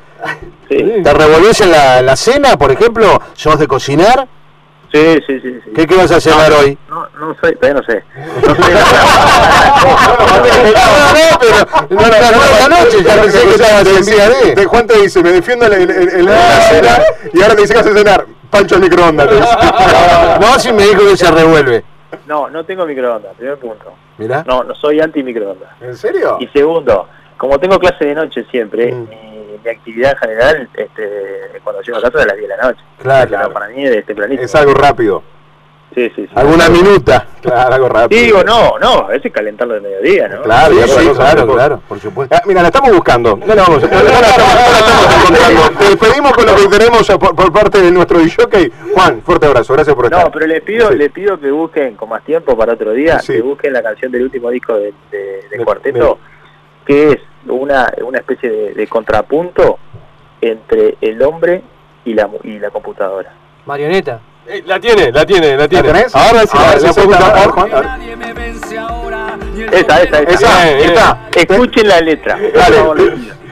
Sí, 0.69 0.77
¿Te 1.03 1.11
revolvés 1.13 1.59
en 1.61 1.71
la, 1.71 1.99
en 1.99 2.05
la 2.05 2.15
cena, 2.15 2.55
por 2.55 2.71
ejemplo? 2.71 3.19
¿Sos 3.33 3.57
de 3.57 3.67
cocinar? 3.67 4.27
Sí, 4.93 5.23
sí, 5.25 5.39
sí. 5.41 5.59
sí. 5.65 5.71
¿Qué, 5.75 5.87
qué 5.87 5.95
vas 5.95 6.11
a 6.11 6.21
cenar 6.21 6.51
hoy? 6.53 6.77
No, 6.89 7.07
no 7.19 7.35
sé, 7.41 7.53
todavía 7.53 7.81
no 7.81 7.83
sé. 7.83 8.03
No, 11.89 12.01
no, 12.01 12.07
no, 12.07 12.09
la 12.59 12.67
noche, 12.69 13.03
ya 13.03 13.21
pensé 13.21 13.41
que 13.43 13.49
estabas 13.51 13.87
en 13.87 14.05
vía 14.05 14.29
De. 14.55 14.65
Juan 14.65 14.87
te 14.87 15.01
dice, 15.01 15.23
me 15.23 15.31
defiendo 15.31 15.65
en, 15.65 16.25
la 16.25 16.61
cena 16.61 16.99
y 17.33 17.41
ahora 17.41 17.55
te 17.55 17.61
dice 17.61 17.73
que 17.73 17.79
hace 17.79 17.93
cenar. 17.93 18.25
Pancho 18.49 18.75
al 18.75 18.81
microondas. 18.81 19.29
No, 20.39 20.59
si 20.59 20.71
me 20.71 20.83
dijo 20.83 20.99
que 21.07 21.17
se 21.17 21.31
revuelve. 21.31 21.83
No, 22.27 22.49
no 22.49 22.63
tengo 22.63 22.85
microondas, 22.85 23.33
primer 23.35 23.57
punto. 23.57 23.93
Mirá. 24.19 24.43
No, 24.47 24.63
no 24.63 24.75
soy 24.75 24.99
anti 25.01 25.23
microondas. 25.23 25.69
¿En 25.81 25.97
serio? 25.97 26.37
Y 26.39 26.47
segundo, 26.47 27.07
como 27.37 27.57
tengo 27.59 27.79
clase 27.79 28.05
de 28.05 28.13
noche 28.15 28.45
siempre, 28.51 28.93
Mm. 28.93 29.32
Mi, 29.63 29.69
actividad 29.69 30.11
en 30.11 30.17
general, 30.17 30.69
este, 30.73 31.59
cuando 31.63 31.81
llego 31.81 31.97
a 31.97 32.01
casa 32.01 32.21
a 32.23 32.25
las 32.25 32.37
10 32.37 32.49
de 32.49 32.57
la 32.57 32.63
noche. 32.63 32.79
Claro, 33.01 33.27
Pero 33.29 33.39
claro. 33.39 33.53
Para 33.53 33.67
mí 33.69 33.85
es 33.85 34.05
tempranito. 34.05 34.41
Es 34.41 34.55
algo 34.55 34.73
rápido. 34.73 35.23
Sí, 35.95 36.09
sí, 36.15 36.23
sí. 36.25 36.29
¿Alguna 36.35 36.69
minuta? 36.69 37.27
Claro, 37.43 37.73
algo 37.75 37.89
rápido. 37.89 38.21
Digo, 38.21 38.41
no, 38.45 38.79
no, 38.79 38.99
a 38.99 39.07
veces 39.09 39.29
calentarlo 39.33 39.73
de 39.73 39.81
mediodía, 39.81 40.29
¿no? 40.29 40.43
Claro, 40.43 40.73
Sí, 40.73 40.79
ya 40.79 40.87
sí, 40.87 40.93
otra 40.93 41.03
cosa, 41.09 41.33
claro, 41.33 41.53
claro, 41.53 41.81
por 41.89 41.99
supuesto. 41.99 42.33
Ah, 42.33 42.41
mira, 42.45 42.61
la 42.61 42.69
estamos 42.69 42.91
buscando. 42.93 43.35
No 43.35 43.53
la 43.53 43.63
vamos, 43.63 43.81
no, 43.83 43.87
no 43.89 43.93
la 44.01 44.09
estamos, 44.09 44.53
no 44.55 44.71
la 44.71 44.77
estamos 44.79 45.13
encontrando. 45.29 45.77
Te 45.79 45.85
despedimos 45.89 46.31
con 46.31 46.45
lo 46.45 46.55
que 46.55 46.67
tenemos 46.69 47.09
a- 47.09 47.19
por, 47.19 47.35
por 47.35 47.51
parte 47.51 47.81
de 47.81 47.91
nuestro 47.91 48.19
jockey. 48.19 48.71
Juan, 48.93 49.21
fuerte 49.23 49.45
abrazo. 49.45 49.73
Gracias 49.73 49.93
por 49.93 50.05
estar. 50.05 50.23
No, 50.23 50.31
pero 50.31 50.47
les 50.47 50.61
pido, 50.61 50.89
Sí. 50.89 50.97
les 50.97 51.11
pido 51.11 51.37
que 51.37 51.51
busquen 51.51 51.97
con 51.97 52.07
más 52.07 52.23
tiempo 52.23 52.57
para 52.57 52.73
otro 52.73 52.93
día, 52.93 53.19
Sí. 53.19 53.33
que 53.33 53.41
busquen 53.41 53.73
la 53.73 53.83
canción 53.83 54.09
del 54.09 54.23
último 54.23 54.49
disco 54.49 54.73
de, 54.75 54.93
de- 55.11 55.17
de 55.51 55.57
De- 55.57 55.65
Cuarteto, 55.65 56.17
que 56.85 57.11
es 57.11 57.17
una, 57.47 57.91
una 58.03 58.19
especie 58.19 58.49
de, 58.49 58.73
de 58.73 58.87
contrapunto 58.87 59.79
entre 60.41 60.97
el 61.01 61.21
hombre 61.23 61.61
y 62.05 62.13
la, 62.13 62.27
mu- 62.27 62.39
y 62.43 62.59
la 62.59 62.69
computadora. 62.69 63.31
Marioneta. 63.65 64.19
Eh, 64.45 64.61
la 64.65 64.77
tiene, 64.79 65.11
la 65.11 65.25
tiene, 65.25 65.55
la 65.55 65.67
tiene. 65.69 65.87
tenés? 65.87 66.13
Ahora 66.15 66.41
sí, 66.41 66.57
Ahora 66.57 66.79
sí. 66.79 67.01
Nadie 67.81 68.15
me 68.17 68.33
vence 68.33 68.77
ahora. 68.77 69.37
Esa, 69.71 70.01
esa, 70.03 70.19
esa. 70.19 70.69
Esa, 70.69 70.79
está. 70.79 71.19
Escuchen 71.33 71.87
la 71.87 72.01
letra. 72.01 72.37
Dale, 72.37 72.77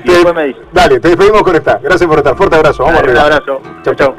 te- 0.04 0.34
me 0.34 0.56
dale, 0.74 1.00
te 1.00 1.08
despedimos 1.10 1.44
con 1.44 1.56
esta. 1.56 1.80
Gracias 1.82 2.08
por 2.10 2.18
estar. 2.18 2.36
Fuerte 2.36 2.56
abrazo. 2.58 2.84
Vamos 2.84 3.00
Dale, 3.02 3.12
un 3.14 3.18
arriba. 3.18 3.36
abrazo. 3.38 3.62
Chau. 3.84 3.96
chau. 3.96 4.16